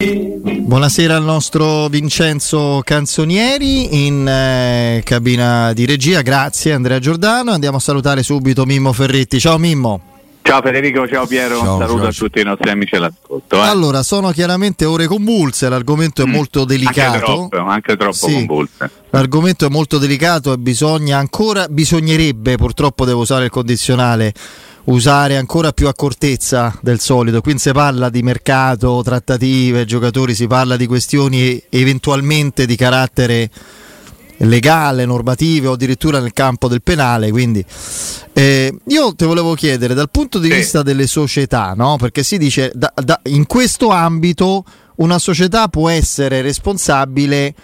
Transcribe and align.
Buonasera 0.00 1.16
al 1.16 1.24
nostro 1.24 1.88
Vincenzo 1.88 2.82
Canzonieri 2.84 4.06
in 4.06 4.28
eh, 4.28 5.00
cabina 5.04 5.72
di 5.72 5.86
regia, 5.86 6.22
grazie 6.22 6.72
Andrea 6.72 7.00
Giordano. 7.00 7.50
Andiamo 7.50 7.78
a 7.78 7.80
salutare 7.80 8.22
subito 8.22 8.64
Mimmo 8.64 8.92
Ferretti. 8.92 9.40
Ciao 9.40 9.58
Mimmo. 9.58 10.00
Ciao 10.42 10.62
Federico, 10.62 11.08
ciao 11.08 11.26
Piero, 11.26 11.58
Ciao, 11.58 11.72
un 11.74 11.80
saluto 11.80 11.98
ciao. 12.02 12.08
a 12.10 12.12
tutti 12.12 12.40
i 12.40 12.44
nostri 12.44 12.70
amici 12.70 12.94
all'ascolto. 12.94 13.56
eh. 13.56 13.58
Allora, 13.66 14.04
sono 14.04 14.30
chiaramente 14.30 14.84
ore 14.84 15.06
convulse, 15.08 15.68
l'argomento 15.68 16.22
è 16.22 16.26
molto 16.26 16.60
Anche 16.60 16.76
delicato. 16.76 17.18
troppo, 17.24 17.56
anche 17.58 17.96
troppo 17.96 18.12
Sì. 18.12 18.32
convulse. 18.34 18.90
L'argomento 19.10 19.66
è 19.66 19.68
molto 19.68 19.98
delicato 19.98 20.52
e 20.52 20.58
bisogna 20.58 21.18
ancora, 21.18 21.66
bisognerebbe, 21.68 22.54
purtroppo 22.56 23.04
devo 23.04 23.22
usare 23.22 23.46
il 23.46 23.50
condizionale, 23.50 24.32
usare 24.84 25.36
ancora 25.36 25.72
più 25.72 25.88
accortezza 25.88 26.76
del 26.82 27.00
solito. 27.00 27.40
Qui 27.40 27.52
non 27.52 27.60
si 27.60 27.72
parla 27.72 28.08
di 28.08 28.22
mercato, 28.22 29.02
trattative, 29.02 29.84
giocatori, 29.84 30.34
si 30.34 30.46
parla 30.46 30.76
di 30.76 30.86
questioni 30.86 31.62
eventualmente 31.68 32.66
di 32.66 32.76
carattere 32.76 33.50
legale, 34.38 35.04
normative 35.04 35.66
o 35.66 35.72
addirittura 35.72 36.20
nel 36.20 36.32
campo 36.32 36.68
del 36.68 36.82
penale. 36.82 37.30
Quindi 37.30 37.64
eh, 38.32 38.72
io 38.86 39.14
ti 39.14 39.24
volevo 39.24 39.54
chiedere 39.54 39.94
dal 39.94 40.10
punto 40.10 40.38
di 40.38 40.48
vista 40.48 40.82
delle 40.82 41.06
società, 41.06 41.74
no? 41.76 41.96
perché 41.96 42.22
si 42.22 42.38
dice 42.38 42.70
da- 42.74 42.92
da- 42.94 43.20
in 43.24 43.46
questo 43.46 43.90
ambito 43.90 44.64
una 44.96 45.18
società 45.18 45.68
può 45.68 45.88
essere 45.88 46.40
responsabile 46.40 47.54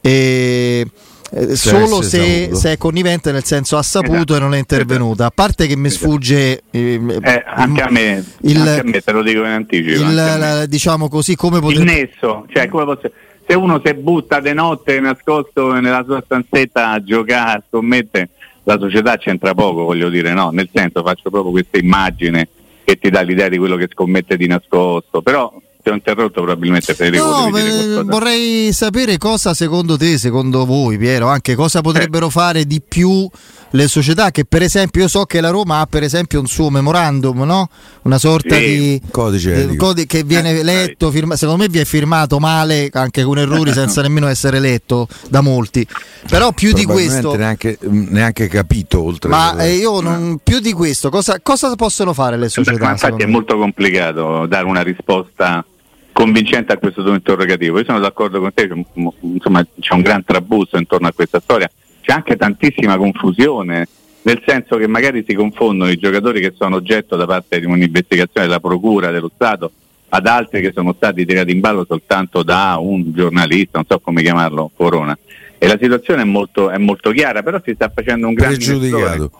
eh, 0.00 0.86
eh, 1.34 1.56
solo 1.56 2.02
se, 2.02 2.40
saputo. 2.42 2.56
se 2.58 2.72
è 2.72 2.76
connivente, 2.78 3.32
nel 3.32 3.44
senso 3.44 3.76
ha 3.76 3.82
saputo 3.82 4.14
Esatto. 4.14 4.36
e 4.36 4.38
non 4.40 4.54
è 4.54 4.58
intervenuta. 4.58 5.26
A 5.26 5.30
parte 5.34 5.66
che 5.66 5.76
mi 5.76 5.88
sfugge 5.90 6.62
eh, 6.70 7.00
Eh, 7.22 7.42
anche, 7.46 7.82
a 7.82 7.90
me, 7.90 8.24
il- 8.42 8.56
anche 8.58 8.80
a 8.80 8.84
me, 8.84 9.00
te 9.00 9.12
lo 9.12 9.22
dico 9.22 9.40
in 9.40 9.46
anticipo. 9.46 10.02
il, 10.02 10.14
la- 10.14 10.66
diciamo 10.66 11.08
così, 11.08 11.34
come 11.34 11.56
il 11.56 11.62
potrebbe 11.62 11.84
nesso, 11.84 12.46
cioè 12.52 12.68
come 12.68 12.84
posso- 12.84 13.10
se 13.46 13.54
uno 13.54 13.80
si 13.84 13.92
butta 13.94 14.40
di 14.40 14.52
notte 14.54 15.00
nascosto 15.00 15.72
nella 15.72 16.04
sua 16.06 16.22
stanzetta 16.24 16.90
a 16.90 17.02
giocare, 17.02 17.58
a 17.58 17.62
scommettere, 17.68 18.28
la 18.64 18.78
società 18.78 19.16
c'entra 19.16 19.54
poco, 19.54 19.82
voglio 19.82 20.08
dire, 20.08 20.32
no? 20.32 20.50
Nel 20.50 20.68
senso 20.72 21.02
faccio 21.02 21.28
proprio 21.30 21.50
questa 21.50 21.78
immagine 21.78 22.48
che 22.84 22.96
ti 22.98 23.10
dà 23.10 23.20
l'idea 23.22 23.48
di 23.48 23.58
quello 23.58 23.76
che 23.76 23.88
scommette 23.90 24.36
di 24.36 24.46
nascosto, 24.46 25.22
però 25.22 25.52
ti 25.82 25.90
ho 25.90 25.94
interrotto 25.94 26.42
probabilmente 26.42 26.94
Federico. 26.94 27.24
No, 27.26 27.46
eh, 27.48 27.50
qualcosa. 27.50 28.02
vorrei 28.04 28.72
sapere 28.72 29.18
cosa 29.18 29.52
secondo 29.54 29.96
te, 29.96 30.16
secondo 30.18 30.64
voi, 30.64 30.96
Piero, 30.96 31.26
anche 31.28 31.54
cosa 31.54 31.80
potrebbero 31.80 32.28
fare 32.28 32.64
di 32.66 32.80
più 32.86 33.28
le 33.74 33.88
società 33.88 34.30
che 34.30 34.44
per 34.44 34.60
esempio 34.62 35.00
io 35.02 35.08
so 35.08 35.24
che 35.24 35.40
la 35.40 35.48
Roma 35.48 35.80
ha 35.80 35.86
per 35.86 36.02
esempio 36.02 36.38
un 36.40 36.46
suo 36.46 36.68
memorandum, 36.70 37.42
no? 37.42 37.68
Una 38.02 38.18
sorta 38.18 38.54
Sì. 38.56 38.60
di 38.64 39.02
Codice 39.10 39.54
eh, 39.54 39.60
etico. 39.62 39.86
codi- 39.86 40.06
che 40.06 40.22
viene 40.24 40.58
Eh, 40.58 40.62
letto, 40.62 41.10
firma- 41.10 41.36
secondo 41.36 41.62
me 41.62 41.68
vi 41.70 41.78
è 41.78 41.84
firmato 41.84 42.38
male, 42.38 42.88
anche 42.92 43.22
con 43.24 43.38
errori 43.38 43.72
senza 43.72 44.02
nemmeno 44.02 44.28
essere 44.28 44.60
letto 44.60 45.08
da 45.30 45.40
molti. 45.40 45.86
Però 46.28 46.52
più 46.52 46.72
di 46.72 46.84
questo 46.84 47.34
neanche, 47.34 47.78
neanche 47.80 48.46
capito 48.48 49.02
oltre 49.02 49.30
ma 49.30 49.56
eh, 49.64 49.72
io 49.74 50.00
non 50.00 50.38
più 50.44 50.60
di 50.60 50.72
questo, 50.72 51.08
cosa, 51.10 51.38
cosa 51.42 51.74
possono 51.74 52.12
fare 52.12 52.36
le 52.36 52.46
Beh, 52.46 52.52
ma 52.56 52.64
società? 52.64 52.90
infatti 52.90 53.22
è 53.22 53.26
molto 53.26 53.56
complicato 53.56 54.46
dare 54.46 54.66
una 54.66 54.82
risposta 54.82 55.64
convincente 56.12 56.72
a 56.72 56.78
questo 56.78 57.02
tuo 57.02 57.14
interrogativo. 57.14 57.78
Io 57.78 57.84
sono 57.84 57.98
d'accordo 57.98 58.40
con 58.40 58.52
te, 58.52 58.68
c'è 58.68 58.72
un- 58.74 58.84
m- 58.94 59.34
insomma 59.34 59.66
c'è 59.78 59.94
un 59.94 60.02
gran 60.02 60.24
trabusto 60.24 60.76
intorno 60.78 61.08
a 61.08 61.12
questa 61.12 61.40
storia, 61.40 61.70
c'è 62.00 62.12
anche 62.12 62.36
tantissima 62.36 62.96
confusione, 62.96 63.88
nel 64.22 64.42
senso 64.46 64.76
che 64.76 64.86
magari 64.86 65.24
si 65.26 65.34
confondono 65.34 65.90
i 65.90 65.96
giocatori 65.96 66.40
che 66.40 66.54
sono 66.56 66.76
oggetto 66.76 67.16
da 67.16 67.26
parte 67.26 67.58
di 67.58 67.66
un'investigazione 67.66 68.46
della 68.46 68.60
Procura 68.60 69.10
dello 69.10 69.30
Stato 69.34 69.72
ad 70.14 70.26
altri 70.26 70.60
che 70.60 70.72
sono 70.74 70.92
stati 70.94 71.24
tirati 71.24 71.52
in 71.52 71.60
ballo 71.60 71.84
soltanto 71.88 72.42
da 72.42 72.76
un 72.78 73.12
giornalista, 73.14 73.78
non 73.78 73.86
so 73.88 73.98
come 73.98 74.22
chiamarlo, 74.22 74.70
Corona. 74.76 75.16
E 75.56 75.66
la 75.66 75.78
situazione 75.80 76.22
è 76.22 76.24
molto, 76.26 76.70
è 76.70 76.76
molto 76.76 77.10
chiara, 77.12 77.42
però 77.42 77.60
si 77.64 77.72
sta 77.74 77.90
facendo 77.92 78.26
un 78.28 78.34
grande 78.34 78.56
pregiudicato. 78.56 79.30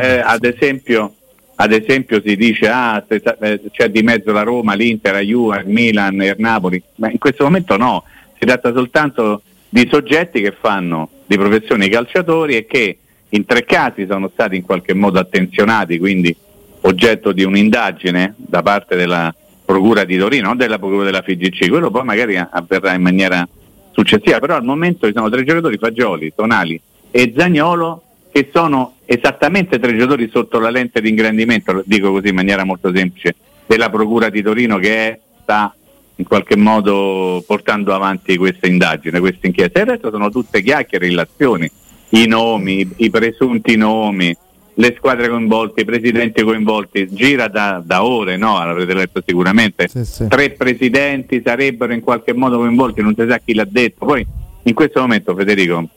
eh, 0.00 0.20
ad, 0.20 0.44
esempio, 0.44 1.14
ad 1.56 1.72
esempio 1.72 2.20
si 2.24 2.36
dice 2.36 2.68
ah, 2.68 3.04
eh, 3.08 3.60
c'è 3.70 3.88
di 3.88 4.02
mezzo 4.02 4.32
la 4.32 4.42
Roma, 4.42 4.74
l'Inter, 4.74 5.14
la 5.14 5.20
Juve, 5.20 5.60
il 5.60 5.68
Milan 5.68 6.20
e 6.20 6.28
il 6.28 6.36
Napoli, 6.38 6.82
ma 6.96 7.10
in 7.10 7.18
questo 7.18 7.44
momento 7.44 7.76
no, 7.76 8.04
si 8.38 8.44
tratta 8.44 8.72
soltanto 8.72 9.42
di 9.68 9.88
soggetti 9.90 10.40
che 10.40 10.52
fanno 10.52 11.10
di 11.26 11.36
professione 11.36 11.86
i 11.86 11.90
calciatori 11.90 12.56
e 12.56 12.66
che 12.66 12.98
in 13.30 13.44
tre 13.44 13.64
casi 13.64 14.06
sono 14.08 14.30
stati 14.32 14.56
in 14.56 14.62
qualche 14.62 14.94
modo 14.94 15.18
attenzionati, 15.18 15.98
quindi 15.98 16.34
oggetto 16.82 17.32
di 17.32 17.42
un'indagine 17.42 18.34
da 18.36 18.62
parte 18.62 18.96
della 18.96 19.34
Procura 19.64 20.04
di 20.04 20.16
Torino, 20.16 20.46
non 20.46 20.56
della 20.56 20.78
Procura 20.78 21.04
della 21.04 21.22
FIGC, 21.22 21.68
quello 21.68 21.90
poi 21.90 22.04
magari 22.04 22.36
avverrà 22.36 22.94
in 22.94 23.02
maniera 23.02 23.46
successiva, 23.90 24.38
però 24.38 24.54
al 24.54 24.64
momento 24.64 25.06
ci 25.06 25.12
sono 25.12 25.28
tre 25.28 25.42
giocatori, 25.42 25.78
Fagioli, 25.78 26.32
Tonali 26.34 26.80
e 27.10 27.32
Zagnolo, 27.36 28.02
che 28.36 28.50
sono 28.52 28.96
esattamente 29.06 29.78
tre 29.78 29.96
giocatori 29.96 30.28
sotto 30.30 30.58
la 30.58 30.68
lente 30.68 31.00
di 31.00 31.08
ingrandimento, 31.08 31.72
lo 31.72 31.82
dico 31.86 32.12
così 32.12 32.28
in 32.28 32.34
maniera 32.34 32.64
molto 32.64 32.92
semplice, 32.94 33.34
della 33.64 33.88
Procura 33.88 34.28
di 34.28 34.42
Torino 34.42 34.76
che 34.76 35.08
è- 35.08 35.20
sta 35.40 35.74
in 36.16 36.24
qualche 36.26 36.54
modo 36.54 37.42
portando 37.46 37.94
avanti 37.94 38.36
questa 38.36 38.66
indagine, 38.66 39.20
questa 39.20 39.46
inchiesta. 39.46 39.78
E 39.78 39.82
il 39.84 39.88
resto 39.88 40.10
sono 40.10 40.28
tutte 40.28 40.60
chiacchiere, 40.60 41.06
illazioni, 41.06 41.70
i 42.10 42.26
nomi, 42.26 42.80
i, 42.80 42.88
i 42.96 43.10
presunti 43.10 43.74
nomi, 43.76 44.36
le 44.74 44.94
squadre 44.98 45.30
coinvolte, 45.30 45.80
i 45.80 45.84
presidenti 45.86 46.42
coinvolti, 46.42 47.08
gira 47.08 47.48
da, 47.48 47.82
da 47.82 48.04
ore, 48.04 48.36
no? 48.36 48.62
L'avrete 48.62 48.92
letto 48.92 49.22
sicuramente. 49.24 49.88
Sì, 49.88 50.04
sì. 50.04 50.26
Tre 50.28 50.50
presidenti 50.50 51.40
sarebbero 51.42 51.94
in 51.94 52.00
qualche 52.02 52.34
modo 52.34 52.58
coinvolti, 52.58 53.00
non 53.00 53.14
si 53.16 53.24
sa 53.26 53.40
chi 53.42 53.54
l'ha 53.54 53.66
detto. 53.66 54.04
Poi 54.04 54.26
in 54.64 54.74
questo 54.74 55.00
momento, 55.00 55.34
Federico, 55.34 55.88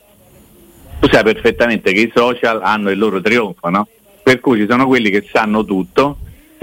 tu 1.00 1.08
sai 1.10 1.22
perfettamente 1.24 1.92
che 1.92 2.00
i 2.00 2.12
social 2.14 2.60
hanno 2.62 2.90
il 2.90 2.98
loro 2.98 3.20
trionfo, 3.20 3.68
no? 3.68 3.88
Per 4.22 4.38
cui 4.40 4.58
ci 4.60 4.66
sono 4.68 4.86
quelli 4.86 5.10
che 5.10 5.26
sanno 5.32 5.64
tutto, 5.64 6.18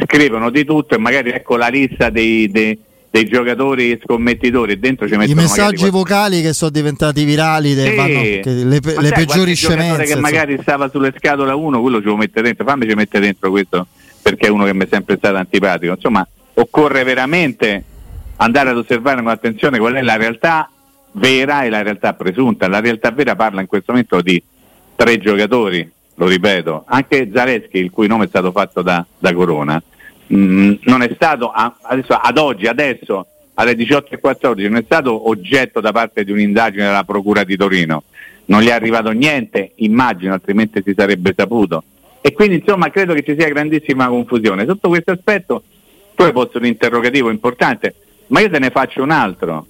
scrivono 0.05 0.49
di 0.51 0.63
tutto 0.63 0.95
e 0.95 0.99
magari 0.99 1.31
ecco 1.31 1.57
la 1.57 1.67
lista 1.67 2.09
dei, 2.09 2.49
dei- 2.49 2.79
dei 3.09 3.25
giocatori 3.25 3.99
scommettitori 4.03 4.77
dentro 4.79 5.07
ci 5.07 5.13
I 5.15 5.17
mettono 5.17 5.41
messaggi 5.41 5.83
magari 5.83 5.89
vocali 5.91 6.41
che 6.41 6.53
sono 6.53 6.69
diventati 6.71 7.23
virali, 7.23 7.73
de- 7.73 7.89
Sì. 7.89 7.95
vanno- 7.95 8.21
le, 8.21 8.79
Ma 8.83 9.01
le 9.01 9.07
sai, 9.07 9.25
peggiori 9.25 9.55
scemenze. 9.55 10.03
che 10.03 10.15
magari 10.19 10.57
stava 10.61 10.89
sulle 10.89 11.13
scatole 11.17 11.51
1, 11.51 11.81
quello 11.81 11.99
ce 11.99 12.05
lo 12.05 12.15
mette 12.17 12.41
dentro, 12.41 12.63
fammi 12.65 12.87
ci 12.87 12.95
mette 12.95 13.19
dentro 13.19 13.49
questo 13.49 13.87
perché 14.21 14.47
è 14.47 14.49
uno 14.49 14.65
che 14.65 14.73
mi 14.73 14.83
è 14.83 14.87
sempre 14.91 15.15
stato 15.17 15.37
antipatico. 15.37 15.93
Insomma, 15.93 16.27
occorre 16.55 17.03
veramente 17.03 17.83
andare 18.37 18.69
ad 18.69 18.77
osservare 18.77 19.21
con 19.21 19.31
attenzione 19.31 19.79
qual 19.79 19.93
è 19.93 20.01
la 20.01 20.17
realtà, 20.17 20.69
vera 21.17 21.63
e 21.63 21.69
la 21.69 21.81
realtà 21.81 22.13
presunta. 22.13 22.67
La 22.67 22.79
realtà 22.79 23.11
vera 23.11 23.35
parla 23.35 23.61
in 23.61 23.67
questo 23.67 23.91
momento 23.91 24.21
di 24.21 24.41
tre 24.95 25.17
giocatori, 25.17 25.89
lo 26.15 26.27
ripeto, 26.27 26.85
anche 26.87 27.29
Zaleschi, 27.33 27.77
il 27.77 27.91
cui 27.91 28.07
nome 28.07 28.25
è 28.25 28.27
stato 28.27 28.51
fatto 28.51 28.81
da, 28.81 29.05
da 29.17 29.33
Corona, 29.33 29.81
mh, 30.27 30.73
non 30.83 31.01
è 31.03 31.11
stato 31.13 31.51
a, 31.51 31.75
adesso, 31.81 32.13
ad 32.13 32.37
oggi, 32.37 32.65
adesso 32.65 33.25
alle 33.53 33.73
18.14, 33.73 34.67
non 34.67 34.77
è 34.77 34.83
stato 34.83 35.29
oggetto 35.29 35.79
da 35.79 35.91
parte 35.91 36.23
di 36.23 36.31
un'indagine 36.31 36.85
della 36.85 37.03
Procura 37.03 37.43
di 37.43 37.55
Torino, 37.55 38.03
non 38.45 38.61
gli 38.61 38.67
è 38.67 38.71
arrivato 38.71 39.11
niente, 39.11 39.73
immagino, 39.75 40.33
altrimenti 40.33 40.81
si 40.83 40.93
sarebbe 40.95 41.33
saputo. 41.35 41.83
E 42.21 42.33
quindi 42.33 42.55
insomma 42.57 42.89
credo 42.89 43.13
che 43.13 43.23
ci 43.23 43.35
sia 43.37 43.47
grandissima 43.47 44.07
confusione. 44.07 44.65
Sotto 44.65 44.89
questo 44.89 45.11
aspetto 45.11 45.63
tu 46.15 46.23
hai 46.23 46.31
posto 46.31 46.57
un 46.57 46.65
interrogativo 46.65 47.29
importante, 47.29 47.93
ma 48.27 48.39
io 48.39 48.49
te 48.49 48.59
ne 48.59 48.69
faccio 48.69 49.03
un 49.03 49.11
altro. 49.11 49.65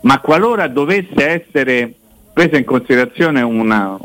Ma 0.00 0.20
qualora 0.20 0.68
dovesse 0.68 1.26
essere 1.26 1.92
presa 2.32 2.56
in 2.56 2.64
considerazione 2.64 3.42
una, 3.42 3.98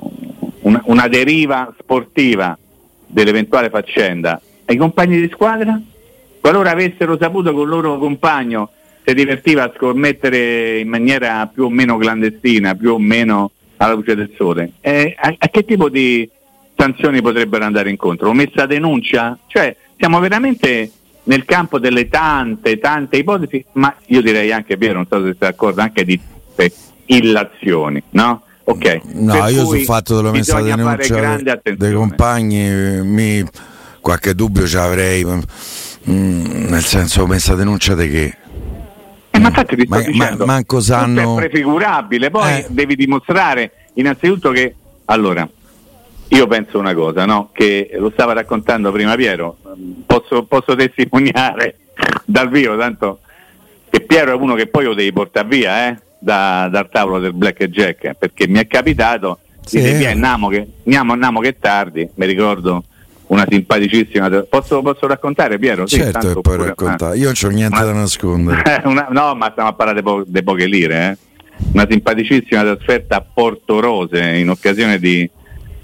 una, 0.62 0.82
una 0.86 1.08
deriva 1.08 1.74
sportiva 1.80 2.58
dell'eventuale 3.06 3.70
faccenda, 3.70 4.42
i 4.68 4.76
compagni 4.76 5.20
di 5.20 5.30
squadra? 5.32 5.80
Qualora 6.40 6.72
avessero 6.72 7.18
saputo 7.18 7.54
che 7.54 7.62
il 7.62 7.68
loro 7.68 7.98
compagno 7.98 8.72
si 9.06 9.14
divertiva 9.14 9.64
a 9.64 9.74
scommettere 9.76 10.80
in 10.80 10.88
maniera 10.88 11.46
più 11.48 11.66
o 11.66 11.70
meno 11.70 11.98
clandestina, 11.98 12.76
più 12.76 12.94
o 12.94 13.00
meno 13.00 13.52
alla 13.78 13.94
luce 13.94 14.16
del 14.16 14.32
sole, 14.36 14.74
eh, 14.82 15.16
a, 15.18 15.34
a, 15.38 15.48
che 15.50 15.66
tipo 15.66 15.90
di 15.90 16.28
sanzioni 16.76 17.22
potrebbero 17.22 17.66
andare 17.66 17.90
incontro? 17.90 18.30
Omessa 18.30 18.66
denuncia? 18.66 19.38
Cioè, 19.48 19.76
siamo 19.98 20.20
veramente 20.20 20.90
nel 21.24 21.46
campo 21.46 21.80
delle 21.80 22.08
tante, 22.10 22.80
tante 22.80 23.18
ipotesi, 23.18 23.64
ma 23.74 23.94
io 24.08 24.22
direi 24.22 24.52
anche, 24.52 24.78
Piero, 24.78 24.96
non 24.96 25.08
so 25.10 25.18
se 25.18 25.24
sei 25.24 25.36
d'accordo, 25.38 25.82
anche 25.82 26.04
di 26.04 26.20
illazioni, 27.06 28.02
no? 28.12 28.44
Ok. 28.66 29.02
No, 29.14 29.48
io 29.48 29.66
sul 29.66 29.82
fatto 29.82 30.16
dell'omessa 30.16 30.62
denuncia 30.62 31.62
dei 31.76 31.94
compagni 31.94 33.02
mi, 33.04 33.44
qualche 34.00 34.34
dubbio 34.34 34.66
ce 34.66 34.78
l'avrei, 34.78 35.26
mm, 35.26 36.68
nel 36.70 36.84
senso 36.84 37.24
omessa 37.24 37.56
denuncia 37.56 37.94
di 37.96 38.10
che? 38.10 38.38
Eh, 39.32 39.40
ma 39.40 39.48
infatti 39.48 39.76
ti 39.76 39.86
sto 39.86 39.96
ma, 39.96 40.02
dicendo, 40.02 40.46
ma, 40.46 40.54
manco 40.54 40.80
sanno... 40.80 41.38
è 41.38 41.48
prefigurabile, 41.48 42.30
poi 42.30 42.60
Eh. 42.60 42.66
devi 42.70 42.96
dimostrare 42.96 43.72
innanzitutto 43.96 44.52
che, 44.52 44.76
allora, 45.06 45.48
io 46.30 46.48
penso 46.48 46.80
una 46.80 46.94
cosa, 46.94 47.26
no? 47.26 47.50
che 47.54 47.92
lo 47.98 48.10
stava 48.12 48.34
raccontando 48.34 48.92
prima 48.92 49.16
Piero, 49.16 49.58
posso, 50.06 50.44
posso 50.44 50.76
testimoniare 50.76 51.76
dal 52.26 52.50
vivo, 52.50 52.78
tanto 52.78 53.20
che 53.90 54.02
Piero 54.02 54.32
è 54.32 54.36
uno 54.36 54.56
che 54.56 54.68
poi 54.68 54.86
lo 54.86 54.94
devi 54.96 55.14
portare 55.14 55.48
via 55.48 55.90
eh? 55.90 55.98
da- 56.18 56.68
dal 56.72 56.90
tavolo 56.90 57.20
del 57.20 57.34
Black 57.34 57.66
Jack, 57.66 58.14
perché 58.14 58.48
mi 58.48 58.58
è 58.60 58.66
capitato 58.68 59.40
Sì. 59.64 59.78
di 59.78 59.84
dire 59.84 59.98
"Via, 59.98 60.10
andiamo 60.12 60.48
che, 60.48 60.66
andiamo, 60.86 61.40
che 61.42 61.50
è 61.50 61.58
tardi, 61.60 62.10
mi 62.16 62.26
ricordo 62.26 62.84
una 63.28 63.46
simpaticissima, 63.48 64.30
posso, 64.50 64.82
posso 64.82 65.06
raccontare 65.06 65.60
Piero? 65.60 65.86
Sì, 65.86 65.98
certo 65.98 66.20
che 66.34 66.42
puoi 66.42 66.56
pure- 66.58 66.68
raccontare, 66.70 67.18
io 67.18 67.26
non 67.26 67.34
c'ho 67.34 67.50
niente 67.50 67.76
Ma- 67.78 67.84
da 67.84 67.94
nascondere. 67.94 68.82
Una- 68.86 69.08
no, 69.12 69.36
ma 69.36 69.50
stiamo 69.52 69.70
a 69.70 69.74
parlare 69.74 70.00
di 70.02 70.04
po- 70.06 70.26
poche 70.44 70.66
lire, 70.66 71.10
eh. 71.12 71.18
Una 71.74 71.86
simpaticissima 71.88 72.62
trasferta 72.64 73.18
a 73.18 73.26
Porto 73.32 73.80
Rose 73.80 74.20
in 74.20 74.50
occasione 74.50 74.98
di 74.98 75.22
eh, 75.22 75.30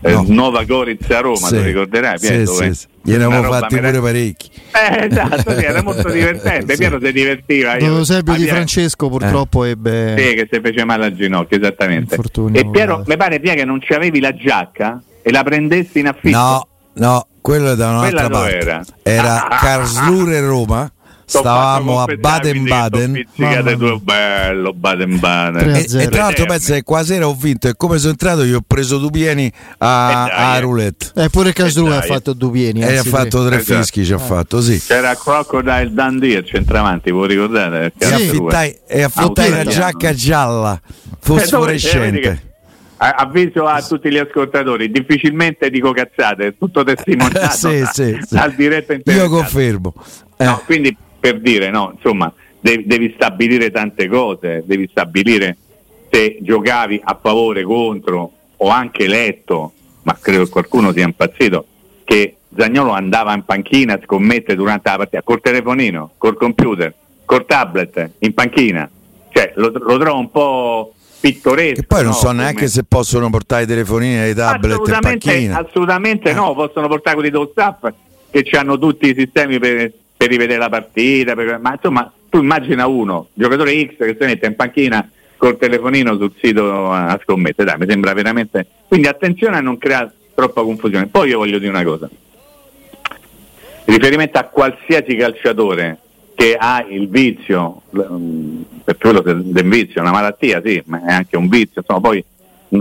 No. 0.02 0.24
Nuova 0.28 0.64
Gorizia 0.64 1.18
a 1.18 1.22
Roma, 1.22 1.48
Sì. 1.48 1.56
ti 1.58 1.62
ricorderai? 1.62 2.18
Sì, 2.20 2.28
Piero, 2.28 2.46
sì, 2.46 2.60
dove- 2.60 2.74
sì. 2.74 2.88
Gliene 3.02 3.24
una 3.26 3.36
avevo 3.38 3.44
roba 3.54 3.60
fatti 3.60 3.76
merav- 3.76 3.94
pure 3.98 4.12
parecchi. 4.12 4.50
Eh, 4.72 5.08
esatto, 5.10 5.58
sì, 5.58 5.64
era 5.66 5.84
molto 5.84 6.10
divertente. 6.10 6.72
Sì. 6.74 6.78
Piero 6.80 7.00
si 7.02 7.12
divertiva. 7.12 7.78
io- 7.78 7.80
L'Eusebio 7.94 8.34
Ah, 8.34 8.38
di 8.38 8.46
Francesco 8.48 9.10
purtroppo 9.10 9.64
ebbe 9.66 10.16
Sì, 10.18 10.36
che 10.36 10.48
si 10.52 10.60
fece 10.62 10.86
male 10.86 11.06
al 11.06 11.16
ginocchio, 11.16 11.58
esattamente. 11.58 12.16
Infortunio, 12.16 12.60
E 12.62 12.70
Piero, 12.70 13.04
mi 13.06 13.18
pare 13.18 13.40
Piero 13.40 13.58
che 13.58 13.66
non 13.66 13.82
ci 13.82 13.94
avevi 13.94 14.20
la 14.20 14.34
giacca 14.36 15.02
e 15.22 15.32
la 15.32 15.44
prendessi 15.44 16.00
in 16.00 16.08
affitto. 16.08 16.38
No, 16.38 16.68
no, 16.94 17.28
quello 17.42 17.72
è 17.72 17.76
da 17.76 17.90
un'altra 17.90 18.28
Quella 18.28 18.30
parte. 18.30 18.58
era? 18.58 18.86
Era 19.04 19.48
Karlsruhe 19.60 20.40
Roma. 20.42 20.90
Stavamo 21.30 22.02
a 22.02 22.06
Mamma 22.06 22.06
due, 23.76 24.00
bello 24.02 24.74
Baden-Baden. 24.74 25.58
Tre 25.60 25.72
a 25.74 25.78
E, 25.78 25.82
e 25.82 25.86
tra 25.86 26.00
l'altro 26.02 26.44
Vedermi. 26.44 26.46
pensa 26.48 26.74
che 26.74 26.84
qua 26.84 27.04
sera 27.04 27.28
ho 27.28 27.36
vinto 27.36 27.68
e 27.68 27.74
come 27.78 27.98
sono 28.00 28.12
entrato 28.12 28.44
io 28.44 28.58
ho 28.58 28.64
preso 28.66 28.98
due 28.98 29.12
pieni 29.12 29.52
a, 29.78 30.10
Eh 30.10 30.30
dai, 30.30 30.54
a 30.54 30.58
eh. 30.58 30.60
roulette. 30.62 31.12
Eh, 31.16 31.30
pure 31.30 31.54
Casrue 31.54 31.96
ha 31.96 32.02
fatto 32.02 32.34
due 32.34 32.52
pieni. 32.52 32.82
E 32.82 32.98
ha 32.98 33.04
fatto 33.04 33.46
tre 33.46 33.58
Esatto. 33.58 33.80
fischi, 33.80 34.04
ci 34.06 34.14
ha 34.14 34.18
fatto, 34.18 34.60
sì. 34.62 34.80
C'era 34.80 35.16
Crocodile 35.16 35.92
Dundee 35.92 36.38
al 36.38 36.46
centravanti, 36.46 37.12
voi 37.12 37.28
ricordate? 37.28 37.94
E 37.98 38.06
Sì. 38.06 38.14
affittai, 38.14 38.78
e 38.88 39.04
affittai 39.04 39.48
una 39.50 39.58
Australiano. 39.62 39.70
giacca 39.70 40.14
gialla, 40.14 40.82
Eh, 40.84 40.90
eh, 41.12 41.16
fosforescente. 41.20 42.44
Avviso 43.02 43.66
a 43.66 43.82
tutti 43.82 44.12
gli 44.12 44.18
ascoltatori, 44.18 44.92
difficilmente 44.92 45.70
dico 45.70 45.94
cazzate, 45.94 46.48
è 46.48 46.54
tutto 46.58 46.84
testimoniato 46.84 47.56
Sì, 47.56 47.80
da- 47.80 47.86
sì, 47.94 48.18
sì. 48.28 48.36
dal 48.36 48.54
diretto 48.56 48.92
Io 48.92 48.98
interessato. 48.98 49.30
confermo. 49.30 49.94
Eh, 50.36 50.44
No, 50.44 50.62
quindi 50.66 50.98
per 51.20 51.40
dire, 51.40 51.70
no, 51.70 51.92
insomma, 51.96 52.32
devi, 52.60 52.86
devi 52.86 53.14
stabilire 53.16 53.72
tante 53.72 54.08
cose, 54.08 54.64
devi 54.66 54.88
stabilire 54.90 55.58
se 56.10 56.38
giocavi 56.42 57.02
a 57.04 57.18
favore, 57.22 57.64
contro, 57.64 58.32
ho 58.58 58.70
anche 58.70 59.08
letto, 59.08 59.74
ma 60.04 60.18
credo 60.20 60.44
che 60.44 60.50
qualcuno 60.50 60.92
sia 60.92 61.06
impazzito, 61.06 61.66
che 62.04 62.36
Zagnolo 62.56 62.92
andava 62.92 63.34
in 63.34 63.44
panchina 63.44 63.94
a 63.94 64.00
scommettere 64.04 64.56
durante 64.56 64.90
la 64.90 64.98
partita, 64.98 65.22
col 65.22 65.42
telefonino, 65.42 66.12
col 66.18 66.36
computer, 66.36 66.94
col 67.26 67.46
tablet, 67.46 68.12
in 68.20 68.34
panchina. 68.34 68.90
Cioè, 69.32 69.54
lo, 69.56 69.72
lo 69.72 69.98
trovo 70.00 70.20
un 70.20 70.32
po' 70.32 70.94
pittoresco. 71.20 71.82
che 71.82 71.88
poi 71.88 72.02
non 72.02 72.12
no, 72.12 72.18
so 72.18 72.28
come- 72.28 72.42
neanche 72.42 72.68
se 72.68 72.84
possono 72.84 73.30
portare 73.30 73.64
i 73.64 73.68
telefonini 73.68 74.20
e 74.20 74.30
i 74.30 74.34
tablet 74.34 74.64
in 74.64 74.72
assolutamente, 74.72 75.30
panchina. 75.30 75.58
assolutamente 75.60 76.34
no, 76.34 76.54
possono 76.56 76.88
portare 76.88 77.16
quelli 77.16 77.30
dello 77.30 77.50
staff 77.52 77.88
che 78.32 78.48
hanno 78.58 78.78
tutti 78.78 79.10
i 79.10 79.16
sistemi 79.16 79.60
per, 79.60 79.92
per 80.20 80.28
rivedere 80.28 80.60
la 80.60 80.68
partita, 80.68 81.34
per- 81.34 81.60
ma 81.60 81.72
insomma 81.72 82.12
tu 82.30 82.40
immagina 82.40 82.88
uno, 82.88 83.30
giocatore 83.34 83.72
X 83.86 83.96
che 84.00 84.18
si 84.20 84.26
mette 84.26 84.48
in 84.48 84.56
panchina 84.58 85.10
col 85.38 85.58
telefonino 85.58 86.18
sul 86.18 86.34
sito 86.42 86.92
a 86.92 87.18
scommettere, 87.24 87.70
dai, 87.70 87.80
mi 87.80 87.86
sembra 87.88 88.12
veramente... 88.12 88.68
Quindi 88.86 89.08
attenzione 89.08 89.56
a 89.56 89.62
non 89.62 89.78
creare 89.78 90.12
troppa 90.36 90.62
confusione. 90.64 91.08
Poi 91.08 91.30
io 91.30 91.38
voglio 91.38 91.58
dire 91.58 91.72
una 91.72 91.86
cosa, 91.86 92.10
riferimento 93.86 94.38
a 94.38 94.44
qualsiasi 94.44 95.16
calciatore 95.16 96.00
che 96.36 96.58
ha 96.60 96.86
il 96.86 97.08
vizio, 97.08 97.84
mm, 97.98 98.62
per 98.84 98.98
quello 98.98 99.22
del 99.22 99.70
vizio, 99.70 100.00
è 100.00 100.02
una 100.02 100.12
malattia, 100.12 100.62
sì, 100.62 100.84
ma 100.88 101.02
è 101.06 101.14
anche 101.14 101.38
un 101.38 101.48
vizio, 101.48 101.80
insomma, 101.80 102.02
poi 102.02 102.22
mm, 102.76 102.80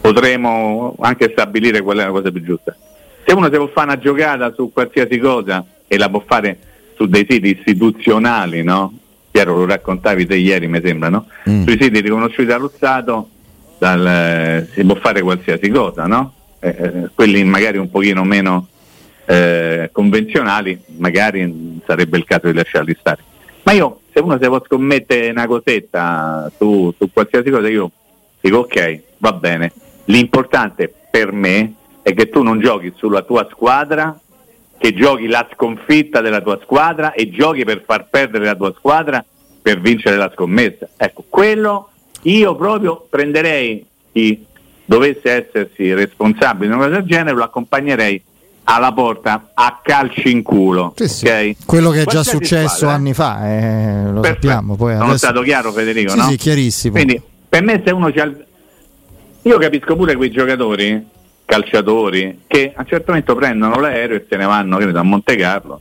potremo 0.00 0.96
anche 0.98 1.30
stabilire 1.30 1.82
qual 1.82 1.98
è 1.98 2.04
la 2.04 2.10
cosa 2.10 2.32
più 2.32 2.42
giusta. 2.42 2.76
Se 3.24 3.32
uno 3.32 3.48
si 3.48 3.56
può 3.56 3.68
fare 3.68 3.92
una 3.92 3.98
giocata 3.98 4.52
su 4.52 4.72
qualsiasi 4.72 5.18
cosa 5.18 5.64
e 5.88 5.98
la 5.98 6.08
può 6.08 6.22
fare 6.24 6.58
su 6.94 7.06
dei 7.06 7.26
siti 7.28 7.56
istituzionali, 7.58 8.62
no? 8.62 8.92
Piero 9.30 9.56
lo 9.56 9.66
raccontavi 9.66 10.26
te 10.26 10.36
ieri, 10.36 10.68
mi 10.68 10.80
sembra, 10.82 11.08
no? 11.08 11.26
Mm. 11.48 11.64
Sui 11.64 11.78
siti 11.80 12.00
riconosciuti 12.00 12.44
dallo 12.44 12.70
Stato 12.74 13.30
dal, 13.78 14.06
eh, 14.06 14.68
si 14.72 14.84
può 14.84 14.96
fare 14.96 15.22
qualsiasi 15.22 15.68
cosa, 15.70 16.06
no? 16.06 16.34
Eh, 16.60 16.68
eh, 16.68 17.08
quelli 17.14 17.42
magari 17.44 17.78
un 17.78 17.90
pochino 17.90 18.24
meno 18.24 18.66
eh, 19.24 19.90
convenzionali, 19.92 20.78
magari 20.96 21.80
sarebbe 21.86 22.18
il 22.18 22.24
caso 22.24 22.48
di 22.48 22.54
lasciarli 22.54 22.96
stare. 22.98 23.22
Ma 23.62 23.72
io, 23.72 24.00
se 24.12 24.20
uno 24.20 24.38
si 24.40 24.46
può 24.48 24.62
scommettere 24.64 25.30
una 25.30 25.46
cosetta 25.46 26.50
su, 26.56 26.92
su 26.96 27.10
qualsiasi 27.12 27.50
cosa, 27.50 27.68
io 27.68 27.90
dico 28.40 28.58
ok, 28.58 29.00
va 29.18 29.32
bene. 29.32 29.72
L'importante 30.06 30.92
per 31.10 31.32
me 31.32 31.74
è 32.02 32.14
che 32.14 32.28
tu 32.28 32.42
non 32.42 32.60
giochi 32.60 32.92
sulla 32.96 33.22
tua 33.22 33.46
squadra, 33.50 34.18
che 34.78 34.94
giochi 34.94 35.26
la 35.26 35.46
sconfitta 35.52 36.20
della 36.20 36.40
tua 36.40 36.58
squadra 36.62 37.12
e 37.12 37.28
giochi 37.30 37.64
per 37.64 37.82
far 37.84 38.08
perdere 38.08 38.44
la 38.44 38.54
tua 38.54 38.72
squadra 38.76 39.24
per 39.60 39.80
vincere 39.80 40.16
la 40.16 40.30
scommessa. 40.32 40.88
Ecco, 40.96 41.24
quello 41.28 41.90
io 42.22 42.54
proprio 42.56 43.06
prenderei 43.08 43.84
chi 44.12 44.44
dovesse 44.84 45.30
essersi 45.30 45.92
responsabile 45.92 46.68
di 46.68 46.72
una 46.74 46.84
cosa 46.84 46.96
del 46.96 47.06
genere, 47.06 47.36
lo 47.36 47.44
accompagnerei 47.44 48.22
alla 48.64 48.92
porta 48.92 49.50
a 49.54 49.80
calci 49.82 50.30
in 50.30 50.42
culo. 50.42 50.92
Sì, 50.96 51.08
sì. 51.08 51.26
ok? 51.26 51.56
Quello 51.66 51.90
che 51.90 52.02
è 52.02 52.04
già 52.04 52.22
successo 52.22 52.68
squadra, 52.76 52.90
eh. 52.90 52.98
anni 52.98 53.14
fa, 53.14 53.48
eh, 53.48 54.02
lo 54.12 54.20
Perfetto. 54.20 54.46
sappiamo. 54.46 54.76
Poi 54.76 54.92
Sono 54.92 55.04
adesso... 55.04 55.18
stato 55.18 55.42
chiaro 55.42 55.72
Federico, 55.72 56.10
Sì, 56.10 56.16
no? 56.16 56.28
sì, 56.28 56.36
chiarissimo. 56.36 56.92
Quindi 56.94 57.20
per 57.48 57.62
me 57.62 57.82
se 57.84 57.90
uno 57.92 58.10
c'ha. 58.12 58.30
Io 59.42 59.58
capisco 59.58 59.96
pure 59.96 60.16
quei 60.16 60.30
giocatori, 60.30 61.06
calciatori, 61.48 62.40
che 62.46 62.72
a 62.76 62.80
un 62.82 62.86
certo 62.86 63.04
momento 63.08 63.34
prendono 63.34 63.80
l'aereo 63.80 64.16
e 64.18 64.26
se 64.28 64.36
ne 64.36 64.44
vanno 64.44 64.78
so, 64.78 64.98
a 64.98 65.02
Monte 65.02 65.34
Carlo, 65.34 65.80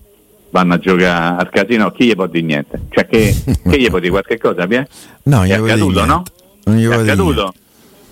vanno 0.51 0.75
a 0.75 0.79
giocare 0.79 1.41
al 1.41 1.49
casino, 1.49 1.91
chi 1.91 2.05
gli 2.05 2.15
può 2.15 2.25
dire 2.27 2.45
niente? 2.45 2.81
Cioè 2.89 3.05
che, 3.05 3.35
che 3.69 3.77
gli 3.77 3.89
può 3.89 3.99
dire 3.99 4.11
qualche 4.11 4.37
cosa, 4.37 4.65
Pie? 4.65 4.87
No, 5.23 5.43
È 5.43 5.47
gli 5.47 5.57
vuoi 5.57 5.69
accaduto, 5.71 6.05
no? 6.05 6.23
Non 6.63 6.77
gli 6.77 6.87
È 6.87 6.93
accaduto? 6.93 7.53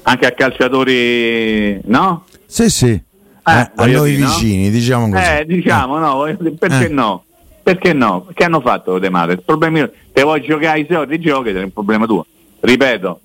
Anche 0.04 0.26
a 0.26 0.32
calciatori, 0.32 1.80
no? 1.86 2.26
Sì, 2.46 2.70
sì. 2.70 2.88
Eh, 2.92 3.02
a 3.44 3.72
voglio 3.74 4.00
noi 4.00 4.16
dire, 4.16 4.24
no? 4.24 4.28
vicini, 4.28 4.70
diciamo 4.70 5.10
così. 5.10 5.24
Eh, 5.24 5.46
diciamo, 5.46 5.98
no, 5.98 6.16
voglio 6.16 6.38
dire, 6.38 6.56
perché 6.60 6.86
Eh. 6.88 6.90
no? 6.90 7.24
Perché 7.64 7.94
no? 7.94 8.28
Che 8.34 8.44
hanno 8.44 8.60
fatto 8.60 9.00
De 9.00 9.10
male? 9.10 9.34
Il 9.34 9.44
problema 9.44 9.80
è 9.80 9.90
te 10.12 10.24
vuoi 10.24 10.42
giocare 10.42 10.80
i 10.82 10.88
soldi, 10.90 11.20
giochi, 11.20 11.50
è 11.50 11.64
un 11.64 11.72
problema 11.72 12.06
tuo. 12.06 12.26
Ripeto, 12.60 13.20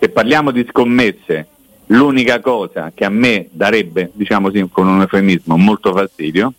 se 0.00 0.08
parliamo 0.08 0.50
di 0.50 0.66
scommesse, 0.68 1.46
l'unica 1.88 2.40
cosa 2.40 2.92
che 2.94 3.04
a 3.04 3.10
me 3.10 3.48
darebbe, 3.50 4.10
diciamo 4.14 4.50
sì, 4.50 4.66
con 4.70 4.86
un 4.86 5.00
eufemismo, 5.00 5.56
molto 5.56 5.92
fastidio, 5.94 6.52